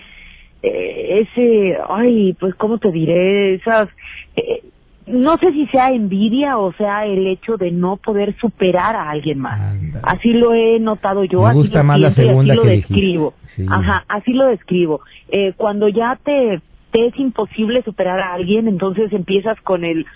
eh, 0.62 1.27
ese, 1.27 1.79
ay, 1.88 2.35
pues, 2.38 2.55
¿cómo 2.57 2.79
te 2.79 2.90
diré? 2.90 3.55
Esas, 3.55 3.88
eh, 4.37 4.62
no 5.07 5.37
sé 5.38 5.53
si 5.53 5.66
sea 5.66 5.90
envidia 5.90 6.59
o 6.59 6.73
sea 6.75 7.07
el 7.07 7.27
hecho 7.27 7.57
de 7.57 7.71
no 7.71 7.97
poder 7.97 8.37
superar 8.38 8.95
a 8.95 9.11
alguien 9.11 9.38
más. 9.38 9.77
Así 10.03 10.33
lo 10.33 10.55
he 10.55 10.79
notado 10.79 11.25
yo, 11.25 11.43
Me 11.43 11.49
así 11.49 11.59
gusta 11.59 11.79
lo 11.79 11.85
más 11.85 12.01
la 12.01 12.14
segunda 12.14 12.53
así 12.53 12.57
lo 12.57 12.62
que 12.62 12.71
dijiste. 12.71 12.95
describo. 12.95 13.35
Sí. 13.57 13.66
Ajá, 13.69 14.05
así 14.09 14.33
lo 14.33 14.47
describo. 14.47 15.01
Eh, 15.29 15.53
cuando 15.57 15.88
ya 15.88 16.19
te, 16.23 16.61
te 16.93 17.07
es 17.07 17.19
imposible 17.19 17.83
superar 17.83 18.21
a 18.21 18.35
alguien, 18.35 18.69
entonces 18.69 19.12
empiezas 19.12 19.61
con 19.62 19.85
el, 19.85 20.07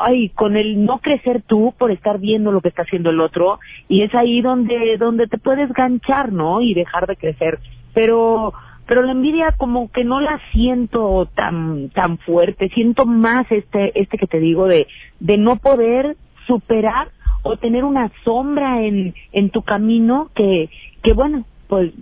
ay, 0.00 0.30
con 0.30 0.56
el 0.56 0.84
no 0.84 0.98
crecer 0.98 1.42
tú 1.42 1.74
por 1.78 1.90
estar 1.90 2.18
viendo 2.18 2.52
lo 2.52 2.60
que 2.60 2.68
está 2.68 2.82
haciendo 2.82 3.10
el 3.10 3.20
otro 3.20 3.58
y 3.88 4.02
es 4.02 4.14
ahí 4.14 4.40
donde, 4.40 4.96
donde 4.98 5.26
te 5.26 5.38
puedes 5.38 5.72
ganchar, 5.72 6.32
¿no? 6.32 6.60
Y 6.60 6.74
dejar 6.74 7.06
de 7.06 7.16
crecer. 7.16 7.58
Pero, 7.92 8.52
pero 8.86 9.02
la 9.02 9.12
envidia 9.12 9.54
como 9.56 9.90
que 9.90 10.04
no 10.04 10.20
la 10.20 10.40
siento 10.52 11.28
tan, 11.34 11.90
tan 11.90 12.18
fuerte. 12.18 12.68
Siento 12.70 13.06
más 13.06 13.50
este, 13.50 13.98
este 14.00 14.18
que 14.18 14.26
te 14.26 14.40
digo 14.40 14.66
de, 14.66 14.86
de 15.20 15.38
no 15.38 15.56
poder 15.56 16.16
superar 16.46 17.08
o 17.42 17.56
tener 17.56 17.84
una 17.84 18.10
sombra 18.24 18.82
en, 18.82 19.14
en 19.32 19.50
tu 19.50 19.62
camino 19.62 20.30
que, 20.34 20.70
que 21.02 21.12
bueno, 21.12 21.44
pues 21.68 21.92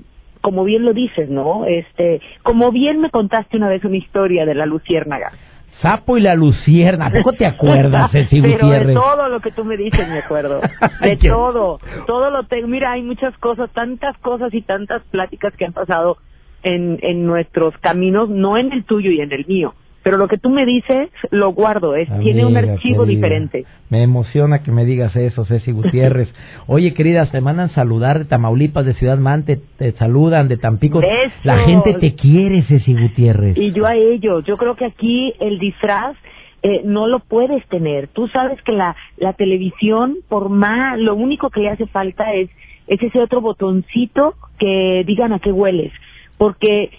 como 0.40 0.64
bien 0.64 0.84
lo 0.84 0.92
dices, 0.92 1.30
¿no? 1.30 1.64
Este, 1.66 2.20
como 2.42 2.72
bien 2.72 3.00
me 3.00 3.10
contaste 3.10 3.56
una 3.56 3.68
vez 3.68 3.84
una 3.84 3.96
historia 3.96 4.44
de 4.44 4.54
la 4.54 4.66
luciérnaga. 4.66 5.32
Sapo 5.80 6.16
y 6.16 6.20
la 6.20 6.34
lucierna. 6.34 7.06
¿A 7.06 7.10
poco 7.10 7.32
te 7.32 7.46
acuerdas, 7.46 8.10
Ceci 8.12 8.40
Pero 8.40 8.54
Gutiérrez? 8.58 8.88
de 8.88 8.94
todo 8.94 9.28
lo 9.28 9.40
que 9.40 9.50
tú 9.50 9.64
me 9.64 9.76
dices 9.76 10.08
me 10.08 10.18
acuerdo. 10.18 10.60
De 11.00 11.16
todo. 11.16 11.80
Todo 12.06 12.30
lo 12.30 12.44
tengo. 12.44 12.68
Mira, 12.68 12.92
hay 12.92 13.02
muchas 13.02 13.36
cosas, 13.38 13.70
tantas 13.70 14.16
cosas 14.18 14.52
y 14.54 14.62
tantas 14.62 15.02
pláticas 15.10 15.54
que 15.56 15.64
han 15.64 15.72
pasado 15.72 16.18
en, 16.62 16.98
en 17.02 17.26
nuestros 17.26 17.76
caminos, 17.78 18.28
no 18.28 18.56
en 18.56 18.72
el 18.72 18.84
tuyo 18.84 19.10
y 19.10 19.20
en 19.20 19.32
el 19.32 19.46
mío. 19.46 19.74
Pero 20.02 20.16
lo 20.16 20.26
que 20.28 20.38
tú 20.38 20.50
me 20.50 20.66
dices, 20.66 21.10
lo 21.30 21.52
guardo. 21.52 21.94
Es, 21.94 22.08
tiene 22.20 22.44
un 22.44 22.56
archivo 22.56 23.04
querida, 23.04 23.16
diferente. 23.16 23.64
Me 23.88 24.02
emociona 24.02 24.62
que 24.62 24.72
me 24.72 24.84
digas 24.84 25.14
eso, 25.14 25.44
Ceci 25.44 25.70
Gutiérrez. 25.70 26.32
Oye, 26.66 26.92
queridas, 26.92 27.30
te 27.30 27.40
mandan 27.40 27.70
saludar 27.70 28.18
de 28.18 28.24
Tamaulipas, 28.24 28.84
de 28.84 28.94
Ciudad 28.94 29.18
Mante, 29.18 29.60
te 29.78 29.92
saludan 29.92 30.48
de 30.48 30.56
Tampico. 30.56 31.00
Besos. 31.00 31.32
La 31.44 31.58
gente 31.58 31.94
te 31.94 32.14
quiere, 32.14 32.62
Ceci 32.62 32.94
Gutiérrez. 32.94 33.56
Y 33.56 33.72
yo 33.72 33.86
a 33.86 33.94
ellos. 33.94 34.44
Yo 34.44 34.56
creo 34.56 34.74
que 34.74 34.86
aquí 34.86 35.34
el 35.38 35.58
disfraz 35.58 36.16
eh, 36.62 36.82
no 36.84 37.06
lo 37.06 37.20
puedes 37.20 37.66
tener. 37.68 38.08
Tú 38.08 38.28
sabes 38.28 38.60
que 38.62 38.72
la, 38.72 38.96
la 39.16 39.32
televisión, 39.34 40.16
por 40.28 40.48
más, 40.48 40.98
lo 40.98 41.14
único 41.14 41.50
que 41.50 41.60
le 41.60 41.70
hace 41.70 41.86
falta 41.86 42.32
es, 42.34 42.50
es 42.88 43.00
ese 43.02 43.20
otro 43.20 43.40
botoncito 43.40 44.34
que 44.58 45.04
digan 45.06 45.32
a 45.32 45.38
qué 45.38 45.52
hueles. 45.52 45.92
Porque 46.38 46.90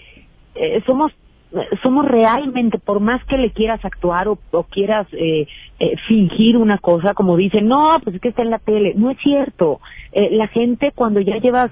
eh, 0.56 0.82
somos 0.86 1.12
somos 1.82 2.06
realmente, 2.06 2.80
por 2.80 3.00
más 3.00 3.24
que 3.26 3.38
le 3.38 3.52
quieras 3.52 3.84
actuar 3.86 4.28
o, 4.28 4.38
quieras 4.70 5.08
eh, 5.12 5.48
eh, 5.80 5.96
fingir 6.08 6.58
una 6.58 6.78
cosa, 6.78 7.14
como 7.14 7.38
dicen, 7.38 7.68
no, 7.68 7.98
pues 8.04 8.16
es 8.16 8.22
que 8.22 8.30
está 8.30 8.42
en 8.42 8.50
la 8.50 8.60
tele. 8.60 8.94
No 8.96 9.12
es 9.12 9.18
cierto. 9.20 9.80
Eh, 10.12 10.30
la 10.32 10.48
gente 10.48 10.92
cuando 10.94 11.20
ya 11.20 11.38
llevas 11.38 11.72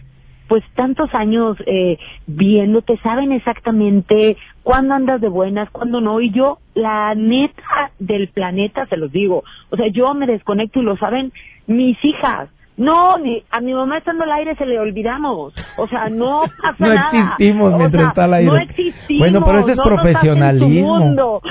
pues 0.52 0.66
tantos 0.76 1.10
años 1.14 1.56
eh, 1.66 1.98
viéndote, 2.28 2.98
saben 2.98 3.32
exactamente 3.32 4.36
cuándo 4.64 4.94
andas 4.94 5.22
de 5.22 5.30
buenas, 5.30 5.70
cuándo 5.70 6.02
no. 6.02 6.20
Y 6.20 6.30
yo, 6.32 6.58
la 6.74 7.16
neta 7.16 7.92
del 8.00 8.28
planeta, 8.28 8.86
se 8.88 8.98
los 8.98 9.14
digo. 9.14 9.46
O 9.70 9.78
sea, 9.78 9.88
yo 9.88 10.14
me 10.14 10.28
desconecto 10.28 10.82
y 10.82 10.84
lo 10.84 10.98
saben 10.98 11.32
mis 11.68 11.98
hijas. 12.04 12.50
No, 12.78 13.18
ni 13.20 13.44
a 13.52 13.60
mi 13.62 13.74
mamá 13.74 13.98
estando 13.98 14.24
al 14.24 14.32
aire 14.32 14.56
se 14.56 14.66
le 14.66 14.80
olvidamos. 14.80 15.54
O 15.78 15.88
sea, 15.88 16.10
no 16.10 16.44
pasa 16.62 16.76
No 16.80 16.94
nada. 16.94 17.10
existimos 17.36 17.74
O 17.74 17.78
mientras 17.78 18.02
sea, 18.02 18.10
está 18.10 18.24
al 18.24 18.34
aire. 18.34 18.50
No 18.52 18.58
existimos. 18.58 19.20
Bueno, 19.20 19.46
pero 19.46 19.60
eso 19.60 19.70
es 19.70 19.78
no 19.78 19.84
profesionalismo. 19.84 20.98
mundo. 21.00 21.42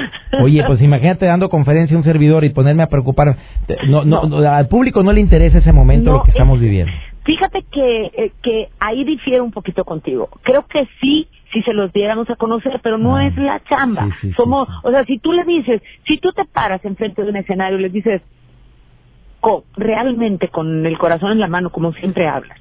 Oye, 0.43 0.65
pues 0.67 0.81
imagínate 0.83 1.27
dando 1.27 1.49
conferencia 1.49 1.95
a 1.95 1.99
un 1.99 2.05
servidor 2.05 2.45
y 2.45 2.51
ponerme 2.51 2.83
a 2.83 2.89
preocupar. 2.89 3.37
No, 3.89 4.05
no, 4.05 4.25
No. 4.25 4.49
al 4.51 4.69
público 4.69 5.03
no 5.03 5.13
le 5.13 5.21
interesa 5.21 5.59
ese 5.59 5.73
momento 5.73 6.13
lo 6.13 6.23
que 6.23 6.31
estamos 6.31 6.57
es- 6.57 6.63
viviendo. 6.63 6.93
Fíjate 7.23 7.65
que, 7.71 8.07
eh, 8.07 8.33
que 8.43 8.69
ahí 8.81 9.05
difiere 9.05 9.43
un 9.43 9.53
poquito 9.53 9.85
contigo. 9.85 10.31
Creo 10.43 10.67
que 10.67 10.89
sí, 11.03 11.29
si 11.53 11.61
se 11.63 11.75
los 11.75 11.93
diéramos 11.93 12.29
a 12.31 12.37
conocer, 12.37 12.81
pero 12.83 12.97
no 12.97 13.17
Ah, 13.17 13.27
es 13.27 13.37
la 13.37 13.61
chamba. 13.69 14.09
sí, 14.23 14.33
Somos, 14.33 14.67
sí. 14.67 14.75
o 14.85 14.91
sea, 14.91 15.05
si 15.05 15.19
tú 15.19 15.31
le 15.33 15.45
dices, 15.45 15.83
si 16.07 16.17
tú 16.19 16.33
te 16.33 16.47
paras 16.47 16.83
enfrente 16.85 17.23
de 17.23 17.29
un 17.29 17.37
escenario 17.37 17.79
y 17.79 17.83
les 17.83 17.93
dices, 17.93 18.23
co- 19.41 19.65
realmente 19.77 20.49
con 20.49 20.87
el 20.87 20.99
corazón 20.99 21.33
en 21.33 21.41
la 21.41 21.49
mano, 21.49 21.71
como 21.71 21.93
siempre 21.93 22.29
hablas, 22.29 22.59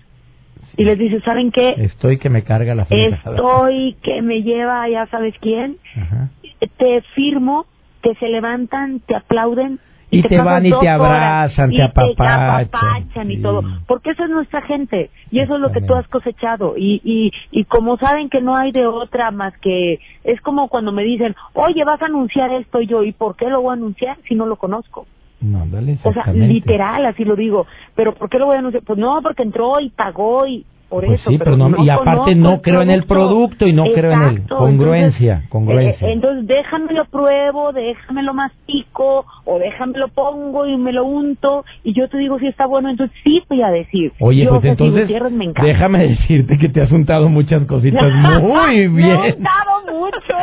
y 0.77 0.85
les 0.85 0.97
dices, 0.97 1.23
¿saben 1.23 1.51
qué? 1.51 1.75
Estoy 1.77 2.17
que 2.19 2.29
me 2.29 2.43
carga 2.43 2.73
la 2.73 2.85
fregada. 2.85 3.35
Estoy 3.35 3.97
que 4.01 4.21
me 4.21 4.43
lleva 4.43 4.87
ya 4.89 5.07
sabes 5.07 5.35
quién, 5.41 5.77
Ajá. 5.95 6.29
te 6.77 7.01
firmo, 7.15 7.65
que 8.01 8.15
se 8.15 8.29
levantan, 8.29 9.01
te 9.01 9.15
aplauden. 9.15 9.79
Y 10.11 10.23
te 10.23 10.41
van 10.41 10.65
y 10.65 10.69
te 10.69 10.75
horas 10.75 10.89
abrazan, 10.89 11.71
y 11.71 11.75
te 11.75 11.83
apapachan, 11.83 12.49
apapachan 12.65 13.29
y 13.29 13.41
todo. 13.41 13.61
Porque 13.85 14.11
eso 14.11 14.23
es 14.23 14.29
nuestra 14.31 14.63
gente 14.63 15.11
y 15.29 15.39
eso 15.39 15.55
es 15.55 15.61
lo 15.61 15.71
que 15.71 15.81
tú 15.81 15.93
has 15.93 16.07
cosechado. 16.07 16.75
Y, 16.77 16.99
y, 17.03 17.31
y 17.51 17.65
como 17.65 17.95
saben 17.97 18.27
que 18.29 18.41
no 18.41 18.55
hay 18.55 18.71
de 18.71 18.87
otra 18.87 19.29
más 19.29 19.55
que. 19.59 19.99
Es 20.23 20.41
como 20.41 20.67
cuando 20.67 20.91
me 20.91 21.03
dicen, 21.03 21.35
oye, 21.53 21.83
vas 21.83 22.01
a 22.01 22.05
anunciar 22.07 22.51
esto 22.53 22.81
y 22.81 22.87
yo, 22.87 23.03
¿y 23.03 23.11
por 23.11 23.35
qué 23.35 23.49
lo 23.49 23.61
voy 23.61 23.69
a 23.71 23.73
anunciar 23.73 24.17
si 24.27 24.33
no 24.33 24.47
lo 24.47 24.55
conozco? 24.55 25.05
No, 25.41 25.65
dale 25.67 25.97
O 26.03 26.13
sea, 26.13 26.33
literal, 26.33 27.05
así 27.05 27.23
lo 27.23 27.35
digo. 27.35 27.65
¿Pero 27.95 28.13
por 28.13 28.29
qué 28.29 28.39
lo 28.39 28.47
voy 28.47 28.57
a 28.57 28.59
anunciar? 28.59 28.83
Pues 28.83 28.99
no, 28.99 29.21
porque 29.21 29.43
entró 29.43 29.79
y 29.79 29.89
pagó 29.89 30.45
y 30.47 30.65
por 30.89 31.05
Pues 31.05 31.21
eso. 31.21 31.29
sí, 31.29 31.37
pero 31.37 31.55
no- 31.55 31.83
y 31.83 31.89
aparte 31.89 32.33
no 32.35 32.61
creo 32.61 32.81
en 32.81 32.89
el 32.89 33.03
producto 33.03 33.67
y 33.67 33.73
no 33.73 33.83
creo 33.93 34.11
en 34.11 34.21
el- 34.23 34.47
congruencia, 34.47 35.33
entonces, 35.33 35.49
congruencia. 35.49 36.07
eh, 36.07 36.11
entonces 36.13 36.47
déjamelo 36.47 37.05
pruebo, 37.05 37.71
déjamelo 37.73 38.33
mastico 38.33 39.25
o 39.45 39.59
déjamelo 39.59 40.07
pongo 40.09 40.65
y 40.65 40.77
me 40.77 40.91
lo 40.91 41.05
unto 41.05 41.63
y 41.83 41.93
yo 41.93 42.09
te 42.09 42.17
digo 42.17 42.39
si 42.39 42.47
está 42.47 42.65
bueno, 42.65 42.89
entonces 42.89 43.15
sí 43.23 43.43
voy 43.47 43.61
a 43.61 43.69
decir. 43.69 44.11
Oye, 44.19 44.43
Yo, 44.45 44.49
pues 44.49 44.65
entonces, 44.65 45.07
me 45.31 45.53
déjame 45.61 46.07
decirte 46.07 46.57
que 46.57 46.69
te 46.69 46.81
has 46.81 46.91
untado 46.91 47.29
muchas 47.29 47.65
cositas 47.65 48.11
muy 48.41 48.87
Me 48.89 49.01
he 49.03 49.05
bien. 49.17 49.35
untado 49.37 49.91
mucho. 49.91 50.35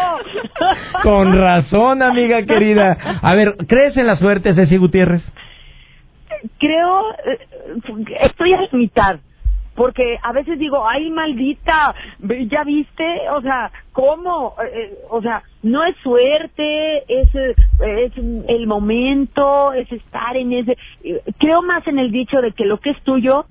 Con 1.03 1.37
razón, 1.37 2.03
amiga 2.03 2.43
querida. 2.45 2.97
A 3.21 3.35
ver, 3.35 3.57
¿crees 3.67 3.97
en 3.97 4.07
la 4.07 4.17
suerte, 4.17 4.55
Ceci 4.55 4.77
Gutiérrez? 4.77 5.23
creo, 6.59 7.11
eh, 7.25 7.39
estoy 8.21 8.53
a 8.53 8.61
la 8.63 8.69
mitad. 8.73 9.17
Porque 9.77 10.19
a 10.23 10.33
veces 10.33 10.59
digo, 10.59 10.89
ay, 10.89 11.11
maldita, 11.11 11.95
ya 12.49 12.65
viste, 12.65 13.31
o 13.31 13.43
sea, 13.43 13.71
¿cómo? 13.93 14.55
Eh, 14.65 14.71
eh, 14.75 14.99
o 15.11 15.23
sea, 15.23 15.43
no 15.63 15.85
es 15.85 15.95
suerte, 15.99 16.99
es, 17.07 17.35
eh, 17.35 17.55
es 17.81 18.13
el 18.17 18.67
momento, 18.67 19.73
es 19.73 19.91
estar 19.93 20.37
en 20.37 20.53
ese... 20.53 20.77
Creo 21.39 21.63
más 21.63 21.87
en 21.87 21.99
el 21.99 22.11
dicho 22.11 22.41
de 22.41 22.53
que 22.53 22.65
lo 22.65 22.79
que 22.79 22.91
es 22.91 23.03
tuyo, 23.03 23.45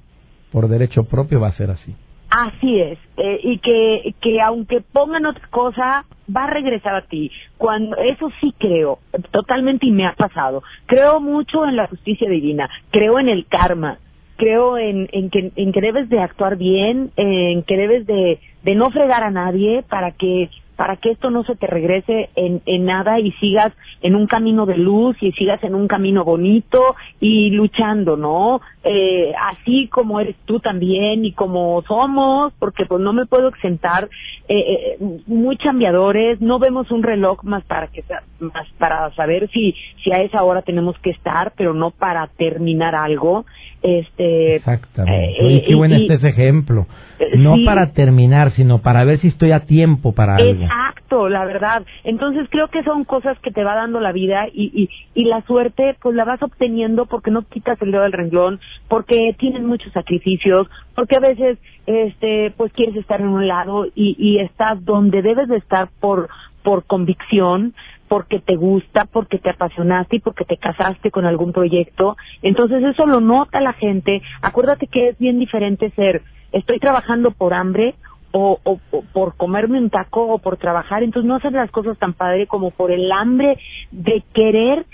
Por 0.51 0.67
derecho 0.67 1.03
propio 1.03 1.39
va 1.39 1.49
a 1.49 1.57
ser 1.57 1.69
así. 1.69 1.95
Así 2.29 2.81
es, 2.81 2.97
eh, 3.17 3.39
y 3.43 3.59
que, 3.59 4.13
que 4.19 4.41
aunque 4.41 4.81
pongan 4.81 5.25
otra 5.25 5.47
cosa, 5.49 6.05
va 6.35 6.43
a 6.45 6.49
regresar 6.49 6.95
a 6.95 7.01
ti. 7.03 7.31
Cuando 7.57 7.95
Eso 7.97 8.29
sí 8.41 8.53
creo, 8.57 8.99
totalmente 9.31 9.85
y 9.85 9.91
me 9.91 10.05
ha 10.05 10.13
pasado. 10.13 10.63
Creo 10.85 11.19
mucho 11.19 11.65
en 11.65 11.75
la 11.75 11.87
justicia 11.87 12.29
divina, 12.29 12.69
creo 12.91 13.19
en 13.19 13.29
el 13.29 13.45
karma, 13.45 13.99
creo 14.35 14.77
en, 14.77 15.07
en, 15.11 15.29
que, 15.29 15.51
en 15.55 15.71
que 15.71 15.81
debes 15.81 16.09
de 16.09 16.19
actuar 16.19 16.57
bien, 16.57 17.11
en 17.15 17.63
que 17.63 17.77
debes 17.77 18.05
de, 18.05 18.39
de 18.63 18.75
no 18.75 18.91
fregar 18.91 19.23
a 19.23 19.31
nadie 19.31 19.83
para 19.83 20.11
que 20.11 20.49
para 20.75 20.97
que 20.97 21.11
esto 21.11 21.29
no 21.29 21.43
se 21.43 21.55
te 21.55 21.67
regrese 21.67 22.29
en, 22.35 22.61
en 22.65 22.85
nada 22.85 23.19
y 23.19 23.31
sigas 23.33 23.73
en 24.01 24.15
un 24.15 24.27
camino 24.27 24.65
de 24.65 24.77
luz 24.77 25.17
y 25.21 25.31
sigas 25.31 25.63
en 25.63 25.75
un 25.75 25.87
camino 25.87 26.23
bonito 26.23 26.95
y 27.19 27.49
luchando, 27.51 28.17
¿no? 28.17 28.61
Eh, 28.83 29.33
así 29.51 29.87
como 29.87 30.19
eres 30.19 30.35
tú 30.45 30.59
también 30.59 31.25
y 31.25 31.31
como 31.31 31.81
somos, 31.87 32.53
porque 32.59 32.85
pues 32.85 33.01
no 33.01 33.13
me 33.13 33.25
puedo 33.25 33.47
exentar, 33.47 34.09
eh, 34.47 34.57
eh, 34.57 34.97
muy 35.25 35.57
chambeadores, 35.57 36.39
no 36.41 36.59
vemos 36.59 36.91
un 36.91 37.03
reloj 37.03 37.43
más 37.43 37.63
para 37.63 37.87
que 37.87 38.03
más 38.39 38.67
para 38.77 39.11
saber 39.15 39.49
si 39.51 39.75
si 40.03 40.11
a 40.11 40.21
esa 40.21 40.43
hora 40.43 40.61
tenemos 40.61 40.97
que 40.99 41.09
estar, 41.11 41.53
pero 41.57 41.73
no 41.73 41.91
para 41.91 42.27
terminar 42.27 42.95
algo, 42.95 43.45
este 43.81 44.55
Exactamente. 44.57 45.31
eh, 45.31 45.45
Oye, 45.45 45.63
qué 45.67 45.75
bueno 45.75 45.95
este 45.95 46.15
es 46.15 46.23
ejemplo. 46.23 46.87
Eh, 47.19 47.37
No 47.37 47.55
sí. 47.55 47.65
para 47.65 47.91
terminar, 47.91 48.51
sino 48.51 48.79
para 48.81 49.03
ver 49.03 49.19
si 49.19 49.27
estoy 49.29 49.51
a 49.51 49.61
tiempo 49.61 50.13
para 50.13 50.35
algo. 50.35 50.63
Exacto, 50.63 51.29
la 51.29 51.45
verdad. 51.45 51.83
Entonces 52.03 52.47
creo 52.49 52.67
que 52.69 52.83
son 52.83 53.05
cosas 53.05 53.37
que 53.39 53.51
te 53.51 53.63
va 53.63 53.75
dando 53.75 53.99
la 53.99 54.11
vida 54.11 54.47
y, 54.51 54.71
y, 54.73 54.89
y 55.13 55.25
la 55.25 55.41
suerte 55.43 55.95
pues 56.01 56.15
la 56.15 56.25
vas 56.25 56.41
obteniendo 56.41 57.05
porque 57.05 57.31
no 57.31 57.43
quitas 57.43 57.81
el 57.81 57.91
dedo 57.91 58.03
del 58.03 58.11
renglón, 58.11 58.59
porque 58.87 59.35
tienes 59.37 59.61
muchos 59.63 59.93
sacrificios, 59.93 60.67
porque 60.95 61.15
a 61.15 61.19
veces 61.21 61.57
este 61.85 62.51
pues 62.57 62.73
quieres 62.73 62.95
estar 62.95 63.21
en 63.21 63.27
un 63.27 63.47
lado 63.47 63.85
y, 63.95 64.15
y 64.17 64.39
estás 64.39 64.83
donde 64.83 65.21
debes 65.21 65.47
de 65.47 65.57
estar 65.57 65.87
por 65.99 66.29
por 66.63 66.83
convicción, 66.85 67.75
porque 68.07 68.39
te 68.39 68.55
gusta, 68.55 69.05
porque 69.05 69.39
te 69.39 69.49
apasionaste 69.49 70.17
y 70.17 70.19
porque 70.19 70.45
te 70.45 70.57
casaste 70.57 71.11
con 71.11 71.25
algún 71.25 71.51
proyecto. 71.53 72.17
Entonces 72.41 72.83
eso 72.83 73.05
lo 73.05 73.19
nota 73.19 73.61
la 73.61 73.73
gente. 73.73 74.21
Acuérdate 74.41 74.87
que 74.87 75.09
es 75.09 75.17
bien 75.17 75.39
diferente 75.39 75.91
ser 75.91 76.21
estoy 76.51 76.79
trabajando 76.79 77.31
por 77.31 77.53
hambre 77.53 77.95
o, 78.31 78.59
o, 78.63 78.79
por 79.13 79.35
comerme 79.35 79.79
un 79.79 79.89
taco 79.89 80.25
o 80.27 80.39
por 80.39 80.57
trabajar, 80.57 81.03
entonces 81.03 81.27
no 81.27 81.35
hacer 81.35 81.53
las 81.53 81.71
cosas 81.71 81.97
tan 81.97 82.13
padre 82.13 82.47
como 82.47 82.71
por 82.71 82.91
el 82.91 83.11
hambre 83.11 83.57
de 83.91 84.23
querer 84.33 84.85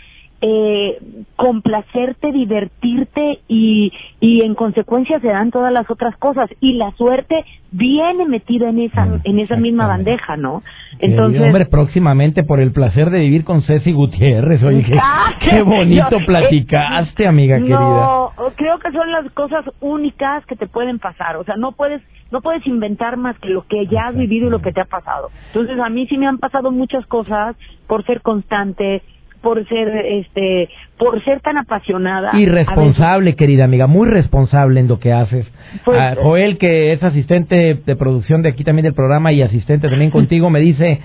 eh, 0.41 0.97
complacerte, 1.35 2.31
divertirte 2.31 3.39
y, 3.47 3.91
y 4.19 4.41
en 4.41 4.55
consecuencia 4.55 5.19
se 5.19 5.27
dan 5.27 5.51
todas 5.51 5.71
las 5.71 5.89
otras 5.89 6.15
cosas 6.17 6.49
y 6.59 6.73
la 6.73 6.91
suerte 6.93 7.45
viene 7.71 8.25
metida 8.25 8.69
en 8.69 8.79
esa 8.79 9.05
Mm, 9.05 9.19
en 9.23 9.39
esa 9.39 9.55
misma 9.55 9.87
bandeja, 9.87 10.37
¿no? 10.37 10.63
Entonces, 10.99 11.41
hombre, 11.41 11.65
próximamente 11.65 12.43
por 12.43 12.59
el 12.59 12.71
placer 12.71 13.09
de 13.09 13.19
vivir 13.19 13.43
con 13.43 13.61
Ceci 13.63 13.91
Gutiérrez. 13.93 14.61
Oye, 14.63 14.83
qué, 14.83 14.97
Ah, 15.01 15.33
qué 15.39 15.61
bonito 15.63 16.19
yo- 16.19 16.25
platicaste, 16.25 17.25
amiga 17.27 17.57
querida. 17.57 17.75
No, 17.79 18.33
creo 18.55 18.77
que 18.79 18.91
son 18.91 19.11
las 19.11 19.31
cosas 19.33 19.65
únicas 19.79 20.45
que 20.45 20.55
te 20.55 20.67
pueden 20.67 20.99
pasar. 20.99 21.37
O 21.37 21.43
sea, 21.43 21.55
no 21.55 21.71
puedes, 21.73 22.01
no 22.31 22.41
puedes 22.41 22.65
inventar 22.67 23.17
más 23.17 23.37
que 23.39 23.49
lo 23.49 23.63
que 23.67 23.87
ya 23.87 24.07
has 24.07 24.15
vivido 24.15 24.47
y 24.47 24.51
lo 24.51 24.59
que 24.61 24.71
te 24.71 24.81
ha 24.81 24.85
pasado. 24.85 25.29
Entonces, 25.47 25.79
a 25.79 25.89
mí 25.89 26.07
sí 26.07 26.17
me 26.17 26.27
han 26.27 26.37
pasado 26.39 26.71
muchas 26.71 27.05
cosas 27.07 27.55
por 27.87 28.05
ser 28.05 28.21
constante, 28.21 29.01
por 29.41 29.67
ser, 29.67 29.87
este, 30.05 30.69
por 30.97 31.23
ser 31.23 31.41
tan 31.41 31.57
apasionada. 31.57 32.31
Y 32.33 32.45
A 32.45 32.51
responsable, 32.51 33.35
querida 33.35 33.63
amiga, 33.65 33.87
muy 33.87 34.07
responsable 34.07 34.79
en 34.79 34.87
lo 34.87 34.99
que 34.99 35.11
haces. 35.11 35.45
Pues, 35.83 35.99
Ah, 35.99 36.15
Joel, 36.21 36.57
que 36.57 36.93
es 36.93 37.03
asistente 37.03 37.75
de 37.85 37.95
producción 37.95 38.41
de 38.41 38.49
aquí 38.49 38.63
también 38.63 38.83
del 38.83 38.93
programa 38.93 39.31
y 39.31 39.41
asistente 39.41 39.89
también 39.89 40.11
contigo, 40.11 40.49
me 40.49 40.59
dice, 40.59 41.01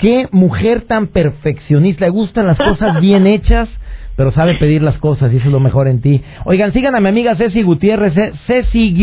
Qué 0.00 0.28
mujer 0.32 0.82
tan 0.82 1.08
perfeccionista. 1.08 2.06
Le 2.06 2.10
gustan 2.10 2.46
las 2.46 2.56
cosas 2.56 3.00
bien 3.00 3.26
hechas, 3.26 3.68
pero 4.16 4.32
sabe 4.32 4.54
pedir 4.56 4.82
las 4.82 4.98
cosas 4.98 5.32
y 5.32 5.36
eso 5.36 5.46
es 5.46 5.52
lo 5.52 5.60
mejor 5.60 5.88
en 5.88 6.00
ti. 6.00 6.22
Oigan, 6.44 6.72
sigan 6.72 6.94
a 6.94 7.00
mi 7.00 7.08
amiga 7.08 7.34
Ceci 7.36 7.62
Gutiérrez, 7.62 8.16
eh, 8.18 8.32
Ceci-GTZ, 8.46 8.98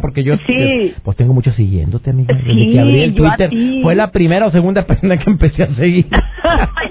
porque 0.00 0.22
yo 0.22 0.36
Sí. 0.46 0.94
pues 1.02 1.16
tengo 1.16 1.34
mucho 1.34 1.50
siguiéndote, 1.52 2.10
amiga. 2.10 2.34
Desde 2.34 2.52
Sí, 2.52 2.72
que 2.72 2.80
abrí 2.80 3.02
el 3.02 3.14
Twitter. 3.14 3.50
Fue 3.82 3.94
la 3.94 4.10
primera 4.12 4.46
o 4.46 4.50
segunda 4.50 4.82
persona 4.86 5.16
que 5.18 5.30
empecé 5.30 5.64
a 5.64 5.74
seguir. 5.74 6.06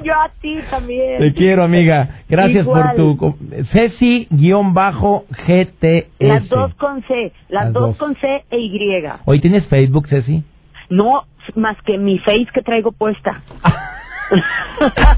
Yo 0.04 0.14
a 0.14 0.30
ti 0.42 0.58
también. 0.70 1.20
Te 1.20 1.34
quiero, 1.34 1.64
amiga. 1.64 2.22
Gracias 2.30 2.66
Igual. 2.66 2.96
por 2.96 3.18
tu... 3.18 3.36
Ceci-GTS. 3.72 6.06
Las 6.20 6.50
dos 6.50 6.74
con 6.76 7.02
C, 7.04 7.32
las, 7.50 7.66
Las 7.66 7.74
dos, 7.74 7.82
dos. 7.90 7.98
con 7.98 8.16
C 8.16 8.44
e 8.50 8.58
Y. 8.60 8.72
Hoy 9.26 9.40
tienes 9.40 9.66
Facebook, 9.68 10.08
Ceci. 10.08 10.44
No 10.90 11.24
más 11.56 11.78
que 11.86 11.98
mi 11.98 12.18
face 12.20 12.48
que 12.54 12.62
traigo 12.62 12.92
puesta. 12.92 13.42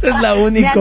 es 0.01 0.21
la 0.21 0.33
única. 0.35 0.73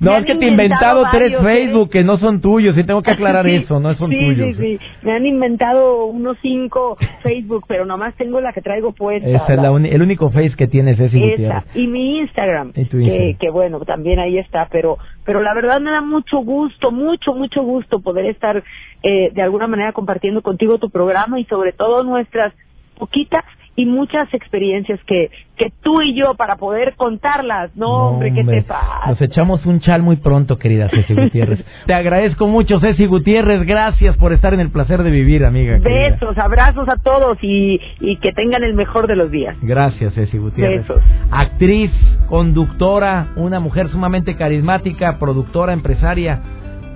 No, 0.00 0.16
es 0.16 0.26
que 0.26 0.34
te 0.34 0.44
he 0.44 0.48
inventado 0.48 1.04
tres 1.10 1.32
varios, 1.32 1.42
Facebook 1.42 1.90
que 1.90 2.04
no 2.04 2.18
son 2.18 2.40
tuyos 2.40 2.76
y 2.76 2.84
tengo 2.84 3.02
que 3.02 3.10
aclarar 3.12 3.44
Sí, 3.46 3.56
eso, 3.56 3.80
no 3.80 3.94
son 3.94 4.10
sí, 4.10 4.18
tuyos. 4.18 4.56
Sí, 4.56 4.76
sí, 4.78 4.84
Me 5.02 5.12
han 5.12 5.26
inventado 5.26 6.06
unos 6.06 6.36
cinco 6.42 6.96
Facebook, 7.22 7.64
pero 7.68 7.84
nomás 7.84 8.14
tengo 8.16 8.40
la 8.40 8.52
que 8.52 8.60
traigo 8.60 8.92
puesta. 8.92 9.28
Es 9.28 9.56
la 9.56 9.68
el 9.68 10.02
único 10.02 10.30
Face 10.30 10.54
que 10.56 10.66
tiene 10.66 10.96
Ceci 10.96 11.22
Esa. 11.22 11.64
Y 11.74 11.86
mi 11.86 12.18
Instagram, 12.18 12.70
Y 12.74 12.84
que, 12.86 12.96
Instagram. 12.98 13.34
que 13.38 13.50
bueno, 13.50 13.80
también 13.80 14.18
ahí 14.18 14.38
está, 14.38 14.68
pero 14.70 14.98
pero 15.24 15.42
la 15.42 15.54
verdad 15.54 15.80
me 15.80 15.90
da 15.90 16.00
mucho 16.00 16.38
gusto, 16.38 16.90
mucho, 16.90 17.34
mucho 17.34 17.62
gusto 17.62 18.00
poder 18.00 18.26
estar 18.26 18.62
eh, 19.02 19.30
de 19.32 19.42
alguna 19.42 19.66
manera 19.66 19.92
compartiendo 19.92 20.42
contigo 20.42 20.78
tu 20.78 20.90
programa 20.90 21.38
y 21.38 21.44
sobre 21.44 21.72
todo 21.72 22.02
nuestras 22.02 22.52
poquitas 22.98 23.44
y 23.78 23.86
muchas 23.86 24.34
experiencias 24.34 24.98
que, 25.06 25.30
que 25.56 25.72
tú 25.82 26.02
y 26.02 26.12
yo 26.12 26.34
para 26.34 26.56
poder 26.56 26.94
contarlas, 26.96 27.70
no, 27.76 28.08
hombre, 28.08 28.34
¿qué 28.34 28.42
te 28.42 28.62
pasa? 28.62 29.06
Nos 29.06 29.22
echamos 29.22 29.64
un 29.66 29.78
chal 29.78 30.02
muy 30.02 30.16
pronto, 30.16 30.58
querida 30.58 30.88
Ceci 30.90 31.14
Gutiérrez. 31.14 31.64
te 31.86 31.94
agradezco 31.94 32.48
mucho, 32.48 32.80
Ceci 32.80 33.06
Gutiérrez. 33.06 33.64
Gracias 33.64 34.16
por 34.16 34.32
estar 34.32 34.52
en 34.52 34.58
el 34.58 34.70
placer 34.72 35.04
de 35.04 35.12
vivir, 35.12 35.44
amiga. 35.44 35.78
querida. 35.78 36.10
Besos, 36.10 36.36
abrazos 36.38 36.88
a 36.88 36.96
todos 36.96 37.38
y, 37.40 37.80
y 38.00 38.16
que 38.16 38.32
tengan 38.32 38.64
el 38.64 38.74
mejor 38.74 39.06
de 39.06 39.14
los 39.14 39.30
días. 39.30 39.56
Gracias, 39.62 40.12
Ceci 40.12 40.38
Gutiérrez. 40.38 40.80
Besos. 40.80 41.00
Actriz, 41.30 41.92
conductora, 42.26 43.28
una 43.36 43.60
mujer 43.60 43.90
sumamente 43.90 44.34
carismática, 44.34 45.20
productora, 45.20 45.72
empresaria. 45.72 46.42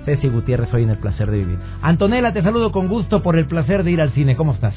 Ceci 0.03 0.27
Gutiérrez, 0.27 0.73
hoy 0.73 0.83
en 0.83 0.89
el 0.89 0.97
placer 0.97 1.31
de 1.31 1.37
vivir. 1.37 1.59
Antonella, 1.81 2.33
te 2.33 2.43
saludo 2.43 2.73
con 2.73 2.89
gusto 2.89 3.23
por 3.23 3.37
el 3.37 3.45
placer 3.45 3.85
de 3.85 3.91
ir 3.91 4.01
al 4.01 4.11
cine. 4.11 4.35
¿Cómo 4.35 4.51
estás? 4.51 4.75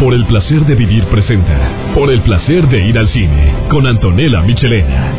Por 0.00 0.14
el 0.14 0.24
placer 0.26 0.60
de 0.64 0.76
vivir 0.76 1.04
presenta. 1.06 1.92
Por 1.92 2.10
el 2.12 2.22
placer 2.22 2.68
de 2.68 2.86
ir 2.86 2.96
al 2.96 3.08
cine. 3.08 3.52
Con 3.68 3.84
Antonella 3.84 4.42
Michelena. 4.42 5.12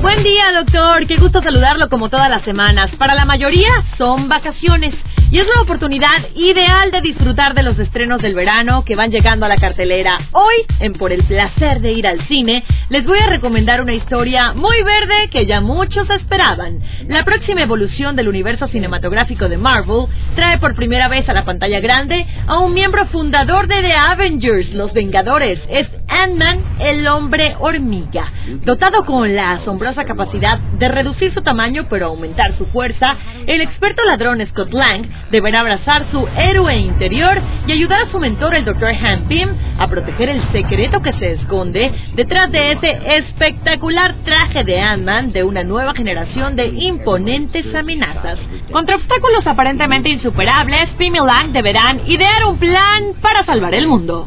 Buen 0.00 0.22
día, 0.22 0.52
doctor. 0.56 1.04
Qué 1.08 1.16
gusto 1.16 1.42
saludarlo 1.42 1.88
como 1.88 2.08
todas 2.08 2.30
las 2.30 2.42
semanas. 2.42 2.90
Para 2.96 3.16
la 3.16 3.24
mayoría 3.24 3.70
son 3.98 4.28
vacaciones 4.28 4.94
y 5.34 5.38
es 5.38 5.46
una 5.46 5.62
oportunidad 5.62 6.28
ideal 6.36 6.92
de 6.92 7.00
disfrutar 7.00 7.54
de 7.54 7.64
los 7.64 7.76
estrenos 7.80 8.22
del 8.22 8.36
verano 8.36 8.84
que 8.84 8.94
van 8.94 9.10
llegando 9.10 9.44
a 9.44 9.48
la 9.48 9.56
cartelera. 9.56 10.28
Hoy, 10.30 10.54
en 10.78 10.92
Por 10.92 11.10
el 11.10 11.24
placer 11.24 11.80
de 11.80 11.90
ir 11.90 12.06
al 12.06 12.24
cine, 12.28 12.62
les 12.88 13.04
voy 13.04 13.18
a 13.18 13.26
recomendar 13.26 13.80
una 13.80 13.94
historia 13.94 14.52
muy 14.52 14.80
verde 14.84 15.30
que 15.32 15.44
ya 15.44 15.60
muchos 15.60 16.08
esperaban. 16.08 16.78
La 17.08 17.24
próxima 17.24 17.62
evolución 17.62 18.14
del 18.14 18.28
universo 18.28 18.68
cinematográfico 18.68 19.48
de 19.48 19.56
Marvel 19.56 20.06
trae 20.36 20.58
por 20.58 20.76
primera 20.76 21.08
vez 21.08 21.28
a 21.28 21.32
la 21.32 21.44
pantalla 21.44 21.80
grande 21.80 22.24
a 22.46 22.58
un 22.58 22.72
miembro 22.72 23.04
fundador 23.06 23.66
de 23.66 23.82
The 23.82 23.92
Avengers, 23.92 24.72
los 24.72 24.92
Vengadores. 24.92 25.58
Es 25.68 25.88
Ant-Man, 26.06 26.76
el 26.78 27.08
hombre 27.08 27.56
hormiga. 27.58 28.30
Dotado 28.64 29.04
con 29.04 29.34
la 29.34 29.54
asombrosa 29.54 30.04
capacidad 30.04 30.60
de 30.60 30.86
reducir 30.86 31.34
su 31.34 31.42
tamaño 31.42 31.86
pero 31.90 32.06
aumentar 32.06 32.56
su 32.56 32.66
fuerza, 32.66 33.16
el 33.48 33.60
experto 33.62 34.04
ladrón 34.04 34.46
Scott 34.46 34.72
Lang 34.72 35.08
deberá 35.34 35.60
abrazar 35.60 36.06
su 36.12 36.28
héroe 36.36 36.76
interior 36.76 37.42
y 37.66 37.72
ayudar 37.72 38.02
a 38.02 38.10
su 38.12 38.20
mentor, 38.20 38.54
el 38.54 38.64
Dr. 38.64 38.94
Han 38.94 39.24
Pym, 39.26 39.48
a 39.80 39.88
proteger 39.88 40.28
el 40.28 40.40
secreto 40.52 41.02
que 41.02 41.12
se 41.14 41.32
esconde 41.32 41.92
detrás 42.14 42.52
de 42.52 42.70
ese 42.70 43.00
espectacular 43.16 44.14
traje 44.24 44.62
de 44.62 44.80
Ant-Man 44.80 45.32
de 45.32 45.42
una 45.42 45.64
nueva 45.64 45.92
generación 45.92 46.54
de 46.54 46.68
imponentes 46.68 47.66
amenazas. 47.74 48.38
Contra 48.70 48.94
obstáculos 48.94 49.44
aparentemente 49.44 50.08
insuperables, 50.08 50.90
Pym 50.98 51.16
y 51.16 51.18
Lang 51.18 51.50
deberán 51.50 52.02
idear 52.06 52.44
un 52.46 52.56
plan 52.58 53.14
para 53.20 53.44
salvar 53.44 53.74
el 53.74 53.88
mundo. 53.88 54.24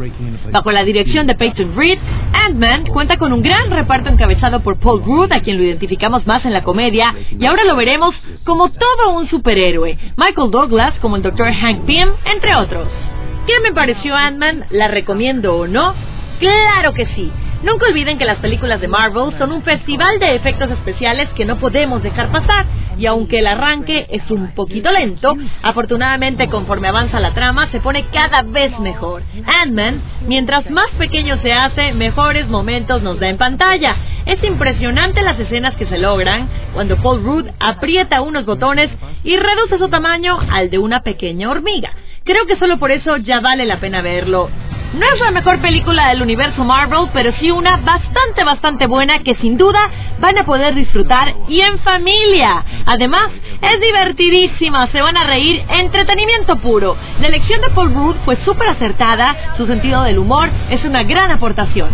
Bajo 0.51 0.71
la 0.73 0.83
dirección 0.83 1.25
de 1.25 1.35
Peyton 1.35 1.73
Reed, 1.77 1.99
Ant-Man 2.33 2.87
cuenta 2.87 3.15
con 3.15 3.31
un 3.31 3.41
gran 3.41 3.71
reparto 3.71 4.09
encabezado 4.09 4.59
por 4.59 4.77
Paul 4.77 5.03
Rudd, 5.05 5.31
a 5.31 5.39
quien 5.39 5.57
lo 5.57 5.63
identificamos 5.63 6.27
más 6.27 6.43
en 6.43 6.51
la 6.51 6.63
comedia, 6.63 7.15
y 7.31 7.45
ahora 7.45 7.63
lo 7.63 7.77
veremos 7.77 8.13
como 8.43 8.67
todo 8.67 9.17
un 9.17 9.29
superhéroe. 9.29 9.97
Michael 10.17 10.51
Douglas 10.51 10.96
como 10.99 11.15
el 11.15 11.21
Dr. 11.21 11.53
Hank 11.53 11.85
Pym, 11.85 12.09
entre 12.25 12.55
otros. 12.55 12.87
¿Qué 13.45 13.59
me 13.61 13.73
pareció 13.73 14.15
Ant-Man? 14.15 14.65
¿La 14.71 14.87
recomiendo 14.87 15.55
o 15.55 15.67
no? 15.67 15.93
Claro 16.39 16.93
que 16.93 17.05
sí. 17.15 17.31
Nunca 17.63 17.87
olviden 17.87 18.19
que 18.19 18.25
las 18.25 18.37
películas 18.37 18.79
de 18.79 18.87
Marvel 18.87 19.35
son 19.39 19.51
un 19.51 19.63
festival 19.63 20.19
de 20.19 20.35
efectos 20.35 20.69
especiales 20.69 21.27
que 21.29 21.45
no 21.45 21.57
podemos 21.57 22.03
dejar 22.03 22.31
pasar. 22.31 22.65
Y 22.99 23.05
aunque 23.07 23.39
el 23.39 23.47
arranque 23.47 24.07
es 24.09 24.29
un 24.29 24.53
poquito 24.53 24.91
lento, 24.91 25.35
afortunadamente 25.63 26.49
conforme 26.49 26.87
avanza 26.87 27.19
la 27.19 27.33
trama 27.33 27.69
se 27.71 27.79
pone 27.79 28.05
cada 28.11 28.43
vez 28.43 28.77
mejor. 28.79 29.23
Ant-Man, 29.63 30.01
mientras 30.27 30.69
más 30.69 30.89
pequeño 30.99 31.39
se 31.41 31.51
hace, 31.51 31.93
mejores 31.93 32.47
momentos 32.47 33.01
nos 33.01 33.19
da 33.19 33.29
en 33.29 33.37
pantalla. 33.37 33.95
Es 34.25 34.43
impresionante 34.43 35.21
las 35.21 35.39
escenas 35.39 35.75
que 35.75 35.87
se 35.87 35.97
logran 35.97 36.47
cuando 36.73 36.97
Paul 36.97 37.23
Rudd 37.23 37.47
aprieta 37.59 38.21
unos 38.21 38.45
botones 38.45 38.89
y 39.27 39.35
reduce 39.35 39.77
su 39.77 39.89
tamaño 39.89 40.39
al 40.49 40.69
de 40.69 40.79
una 40.79 41.01
pequeña 41.01 41.49
hormiga. 41.49 41.91
Creo 42.23 42.45
que 42.45 42.55
solo 42.55 42.79
por 42.79 42.91
eso 42.91 43.17
ya 43.17 43.41
vale 43.41 43.65
la 43.65 43.79
pena 43.81 44.01
verlo. 44.01 44.49
No 44.93 45.05
es 45.13 45.19
la 45.19 45.31
mejor 45.31 45.59
película 45.59 46.07
del 46.07 46.21
universo 46.21 46.63
Marvel, 46.63 47.09
pero 47.11 47.33
sí 47.37 47.51
una 47.51 47.75
bastante, 47.75 48.45
bastante 48.45 48.87
buena 48.87 49.19
que 49.19 49.35
sin 49.35 49.57
duda 49.57 49.79
van 50.19 50.37
a 50.37 50.45
poder 50.45 50.75
disfrutar 50.75 51.35
y 51.49 51.59
en 51.61 51.77
familia. 51.79 52.63
Además, 52.85 53.29
es 53.61 53.81
divertidísima, 53.81 54.87
se 54.93 55.01
van 55.01 55.17
a 55.17 55.25
reír, 55.25 55.61
entretenimiento 55.77 56.55
puro. 56.59 56.95
La 57.19 57.27
elección 57.27 57.59
de 57.59 57.69
Paul 57.71 57.93
Rudd 57.93 58.15
fue 58.23 58.37
súper 58.45 58.69
acertada, 58.69 59.55
su 59.57 59.67
sentido 59.67 60.03
del 60.03 60.19
humor 60.19 60.49
es 60.69 60.85
una 60.85 61.03
gran 61.03 61.31
aportación. 61.31 61.89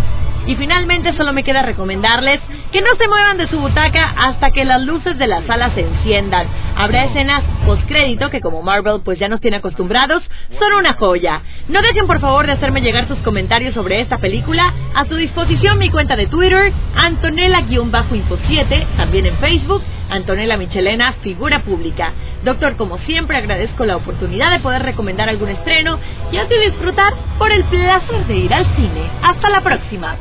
Y 0.45 0.55
finalmente 0.55 1.17
solo 1.17 1.33
me 1.33 1.43
queda 1.43 1.63
recomendarles 1.63 2.41
que 2.73 2.81
no 2.81 2.89
se 2.97 3.07
muevan 3.07 3.37
de 3.37 3.47
su 3.49 3.59
butaca 3.59 4.15
hasta 4.17 4.49
que 4.49 4.65
las 4.65 4.81
luces 4.81 5.15
de 5.19 5.27
la 5.27 5.45
sala 5.45 5.69
se 5.75 5.81
enciendan. 5.81 6.47
Habrá 6.75 7.05
escenas 7.05 7.43
postcrédito 7.67 8.31
que 8.31 8.41
como 8.41 8.63
Marvel 8.63 9.01
pues 9.05 9.19
ya 9.19 9.29
nos 9.29 9.41
tiene 9.41 9.57
acostumbrados, 9.57 10.23
son 10.57 10.73
una 10.73 10.93
joya. 10.93 11.43
No 11.67 11.83
dejen 11.83 12.07
por 12.07 12.19
favor 12.19 12.47
de 12.47 12.53
hacerme 12.53 12.81
llegar 12.81 13.07
sus 13.07 13.19
comentarios 13.19 13.75
sobre 13.75 14.01
esta 14.01 14.17
película. 14.17 14.73
A 14.95 15.05
su 15.05 15.15
disposición 15.15 15.77
mi 15.77 15.91
cuenta 15.91 16.15
de 16.15 16.25
Twitter, 16.25 16.73
Antonella-Info7, 16.95 18.87
también 18.97 19.27
en 19.27 19.37
Facebook, 19.37 19.83
Antonella 20.09 20.57
Michelena, 20.57 21.13
figura 21.21 21.59
pública. 21.59 22.13
Doctor, 22.43 22.75
como 22.75 22.97
siempre 22.99 23.37
agradezco 23.37 23.85
la 23.85 23.97
oportunidad 23.97 24.49
de 24.49 24.61
poder 24.61 24.81
recomendar 24.81 25.29
algún 25.29 25.49
estreno 25.49 25.99
y 26.31 26.37
así 26.37 26.55
disfrutar 26.65 27.13
por 27.37 27.51
el 27.51 27.65
placer 27.65 28.25
de 28.25 28.35
ir 28.35 28.51
al 28.51 28.65
cine. 28.75 29.11
Hasta 29.21 29.49
la 29.51 29.61
próxima. 29.61 30.15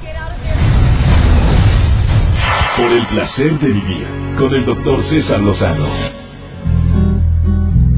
Por 2.76 2.90
el 2.90 3.06
placer 3.06 3.58
de 3.60 3.68
vivir. 3.68 4.06
Con 4.38 4.54
el 4.54 4.64
doctor 4.64 5.02
César 5.10 5.40
Lozano. 5.40 5.86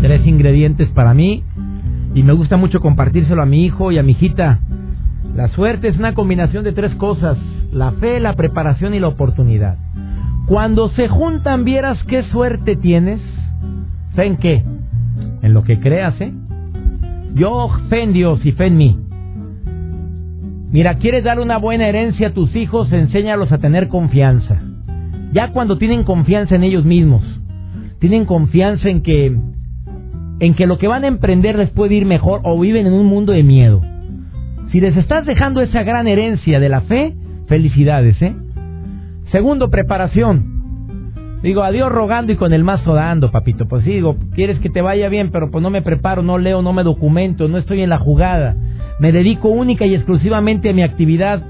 Tres 0.01 0.27
ingredientes 0.27 0.89
para 0.91 1.15
mí 1.15 1.45
y 2.15 2.25
me 2.25 2.33
gusta 2.33 2.57
mucho 2.57 2.81
compartírselo 2.81 3.41
a 3.41 3.47
mi 3.47 3.65
hijo 3.65 3.93
y 3.93 3.99
a 3.99 4.03
mi 4.03 4.13
hijita. 4.13 4.59
La 5.37 5.47
suerte 5.49 5.89
es 5.89 5.97
una 5.97 6.15
combinación 6.15 6.65
de 6.65 6.73
tres 6.73 6.93
cosas, 6.97 7.39
la 7.71 7.93
fe, 7.93 8.19
la 8.19 8.35
preparación 8.35 8.95
y 8.95 9.01
la 9.01 9.09
oportunidad. 9.09 9.79
Cuando 10.47 10.89
se 10.91 11.07
juntan 11.07 11.65
vieras 11.65 12.03
qué 12.09 12.25
suerte 12.25 12.75
tienes. 12.75 13.21
¿Fe 14.17 14.27
en 14.27 14.37
qué? 14.37 14.65
En 15.43 15.55
lo 15.55 15.63
que 15.63 15.79
creas, 15.79 16.21
¿eh? 16.21 16.33
Yo 17.35 17.69
fe 17.89 18.03
en 18.03 18.13
Dios 18.13 18.45
y 18.45 18.53
fe 18.53 18.67
en 18.67 18.77
mí. 18.77 18.99
Mira, 20.75 20.97
quieres 20.97 21.23
dar 21.23 21.39
una 21.39 21.57
buena 21.59 21.87
herencia 21.87 22.27
a 22.27 22.33
tus 22.33 22.57
hijos, 22.57 22.93
enséñalos 22.93 23.53
a 23.53 23.59
tener 23.59 23.87
confianza. 23.87 24.61
Ya 25.31 25.53
cuando 25.53 25.79
tienen 25.79 26.03
confianza 26.03 26.57
en 26.57 26.65
ellos 26.65 26.85
mismos, 26.85 27.23
tienen 28.01 28.25
confianza 28.25 28.89
en 28.89 29.03
que 29.03 29.37
en 30.41 30.55
que 30.55 30.67
lo 30.67 30.79
que 30.79 30.89
van 30.89 31.05
a 31.05 31.07
emprender 31.07 31.57
les 31.57 31.71
puede 31.71 31.95
ir 31.95 32.07
mejor 32.07 32.41
o 32.43 32.59
viven 32.59 32.89
en 32.89 32.93
un 32.93 33.07
mundo 33.07 33.31
de 33.31 33.45
miedo. 33.45 33.83
Si 34.73 34.81
les 34.81 34.97
estás 34.97 35.25
dejando 35.27 35.61
esa 35.61 35.85
gran 35.85 36.09
herencia 36.09 36.59
de 36.59 36.69
la 36.69 36.81
fe, 36.81 37.15
felicidades, 37.47 38.21
¿eh? 38.21 38.35
Segundo, 39.31 39.71
preparación. 39.71 41.39
Digo, 41.45 41.63
adiós 41.63 41.93
rogando 41.93 42.33
y 42.33 42.37
con 42.37 42.53
el 42.53 42.65
mazo 42.65 42.95
dando, 42.95 43.31
papito. 43.31 43.69
Pues 43.69 43.85
sí, 43.85 43.93
digo, 43.93 44.17
quieres 44.35 44.59
que 44.59 44.71
te 44.71 44.83
vaya 44.83 45.09
bien, 45.09 45.31
pero 45.31 45.53
pues 45.53 45.63
no 45.63 45.71
me 45.71 45.83
preparo, 45.83 46.25
no 46.25 46.37
leo, 46.37 46.63
no 46.63 46.73
me 46.73 46.83
documento, 46.83 47.47
no 47.47 47.59
estoy 47.59 47.83
en 47.83 47.91
la 47.91 47.99
jugada. 47.99 48.57
Me 48.99 49.13
dedico 49.13 49.49
única 49.49 49.87
y 49.87 49.95
exclusivamente 49.95 50.71
a 50.71 50.73
mi 50.73 50.83
actividad. 50.83 51.43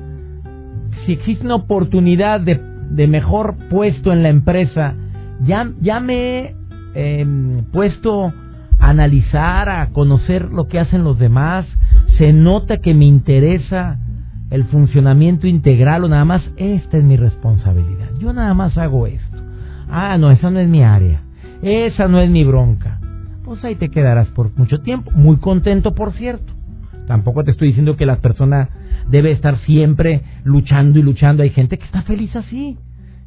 Si 1.04 1.12
existe 1.12 1.44
una 1.44 1.56
oportunidad 1.56 2.40
de, 2.40 2.60
de 2.90 3.06
mejor 3.06 3.56
puesto 3.68 4.12
en 4.12 4.22
la 4.22 4.30
empresa, 4.30 4.94
ya, 5.42 5.70
ya 5.80 6.00
me 6.00 6.38
he 6.38 6.54
em, 6.94 7.64
puesto 7.72 8.32
a 8.78 8.90
analizar, 8.90 9.68
a 9.68 9.90
conocer 9.90 10.50
lo 10.50 10.68
que 10.68 10.78
hacen 10.78 11.04
los 11.04 11.18
demás. 11.18 11.66
Se 12.18 12.32
nota 12.32 12.78
que 12.78 12.94
me 12.94 13.04
interesa 13.04 13.98
el 14.50 14.64
funcionamiento 14.64 15.46
integral 15.46 16.04
o 16.04 16.08
nada 16.08 16.24
más, 16.24 16.42
esta 16.56 16.96
es 16.96 17.04
mi 17.04 17.16
responsabilidad. 17.16 18.10
Yo 18.18 18.32
nada 18.32 18.54
más 18.54 18.78
hago 18.78 19.06
esto. 19.06 19.38
Ah, 19.90 20.16
no, 20.18 20.30
esa 20.30 20.50
no 20.50 20.60
es 20.60 20.68
mi 20.68 20.82
área. 20.82 21.22
Esa 21.62 22.08
no 22.08 22.20
es 22.20 22.30
mi 22.30 22.44
bronca. 22.44 23.00
Pues 23.44 23.62
ahí 23.64 23.74
te 23.74 23.90
quedarás 23.90 24.28
por 24.28 24.56
mucho 24.56 24.80
tiempo. 24.80 25.10
Muy 25.10 25.36
contento, 25.38 25.94
por 25.94 26.12
cierto. 26.12 26.53
Tampoco 27.06 27.44
te 27.44 27.50
estoy 27.50 27.68
diciendo 27.68 27.96
que 27.96 28.06
la 28.06 28.16
persona 28.16 28.68
debe 29.08 29.30
estar 29.30 29.58
siempre 29.60 30.22
luchando 30.44 30.98
y 30.98 31.02
luchando. 31.02 31.42
Hay 31.42 31.50
gente 31.50 31.78
que 31.78 31.84
está 31.84 32.02
feliz 32.02 32.34
así 32.34 32.78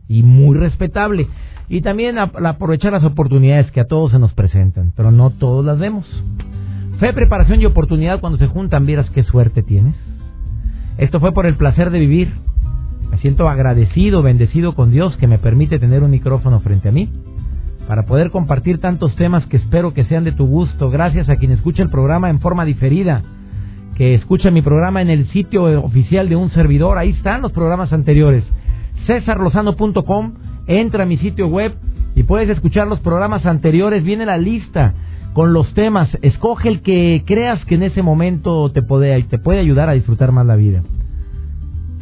y 0.07 0.23
muy 0.23 0.57
respetable. 0.57 1.27
Y 1.69 1.81
también 1.81 2.17
aprovechar 2.17 2.93
las 2.93 3.03
oportunidades 3.03 3.71
que 3.71 3.81
a 3.81 3.87
todos 3.87 4.11
se 4.11 4.19
nos 4.19 4.33
presentan, 4.33 4.93
pero 4.95 5.11
no 5.11 5.31
todos 5.31 5.65
las 5.65 5.77
vemos. 5.77 6.05
Fe, 6.99 7.13
preparación 7.13 7.61
y 7.61 7.65
oportunidad 7.65 8.19
cuando 8.19 8.39
se 8.39 8.47
juntan, 8.47 8.85
vieras 8.85 9.09
qué 9.11 9.23
suerte 9.23 9.61
tienes. 9.61 9.95
Esto 10.97 11.19
fue 11.19 11.33
por 11.33 11.45
el 11.45 11.55
placer 11.55 11.91
de 11.91 11.99
vivir. 11.99 12.33
Me 13.11 13.19
siento 13.19 13.47
agradecido, 13.49 14.23
bendecido 14.23 14.73
con 14.73 14.91
Dios 14.91 15.15
que 15.17 15.27
me 15.27 15.37
permite 15.37 15.77
tener 15.77 16.03
un 16.03 16.11
micrófono 16.11 16.59
frente 16.61 16.89
a 16.89 16.91
mí 16.91 17.09
para 17.87 18.03
poder 18.03 18.31
compartir 18.31 18.79
tantos 18.79 19.15
temas 19.15 19.45
que 19.45 19.57
espero 19.57 19.93
que 19.93 20.05
sean 20.05 20.23
de 20.23 20.33
tu 20.33 20.45
gusto. 20.45 20.89
Gracias 20.89 21.29
a 21.29 21.37
quien 21.37 21.51
escucha 21.51 21.83
el 21.83 21.89
programa 21.89 22.29
en 22.29 22.39
forma 22.39 22.65
diferida, 22.65 23.23
que 23.97 24.13
escucha 24.13 24.51
mi 24.51 24.61
programa 24.61 25.01
en 25.01 25.09
el 25.09 25.27
sitio 25.29 25.63
oficial 25.83 26.29
de 26.29 26.35
un 26.35 26.51
servidor. 26.51 26.99
Ahí 26.99 27.09
están 27.09 27.41
los 27.41 27.51
programas 27.51 27.91
anteriores. 27.91 28.43
cesarlozano.com, 29.07 30.33
entra 30.67 31.03
a 31.03 31.07
mi 31.07 31.17
sitio 31.17 31.47
web 31.47 31.73
y 32.13 32.21
puedes 32.21 32.47
escuchar 32.47 32.87
los 32.87 32.99
programas 32.99 33.47
anteriores. 33.47 34.03
Viene 34.03 34.27
la 34.27 34.37
lista 34.37 34.93
con 35.33 35.51
los 35.51 35.73
temas. 35.73 36.09
Escoge 36.21 36.69
el 36.69 36.81
que 36.83 37.23
creas 37.25 37.65
que 37.65 37.73
en 37.73 37.81
ese 37.81 38.03
momento 38.03 38.71
te 38.71 38.83
puede, 38.83 39.23
te 39.23 39.39
puede 39.39 39.59
ayudar 39.61 39.89
a 39.89 39.93
disfrutar 39.93 40.31
más 40.31 40.45
la 40.45 40.55
vida. 40.55 40.83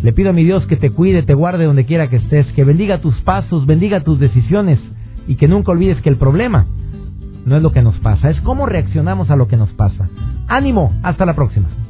Le 0.03 0.11
pido 0.11 0.31
a 0.31 0.33
mi 0.33 0.43
Dios 0.43 0.65
que 0.67 0.75
te 0.75 0.89
cuide, 0.89 1.23
te 1.23 1.33
guarde 1.33 1.63
donde 1.63 1.85
quiera 1.85 2.09
que 2.09 2.17
estés, 2.17 2.45
que 2.47 2.65
bendiga 2.65 2.99
tus 2.99 3.15
pasos, 3.21 3.65
bendiga 3.65 4.01
tus 4.01 4.19
decisiones 4.19 4.79
y 5.29 5.35
que 5.35 5.47
nunca 5.47 5.71
olvides 5.71 6.01
que 6.01 6.09
el 6.09 6.17
problema 6.17 6.67
no 7.45 7.55
es 7.55 7.63
lo 7.63 7.71
que 7.71 7.81
nos 7.81 7.97
pasa, 7.99 8.29
es 8.29 8.41
cómo 8.41 8.65
reaccionamos 8.65 9.29
a 9.29 9.37
lo 9.37 9.47
que 9.47 9.55
nos 9.55 9.69
pasa. 9.69 10.09
Ánimo, 10.47 10.93
hasta 11.03 11.25
la 11.25 11.35
próxima. 11.35 11.69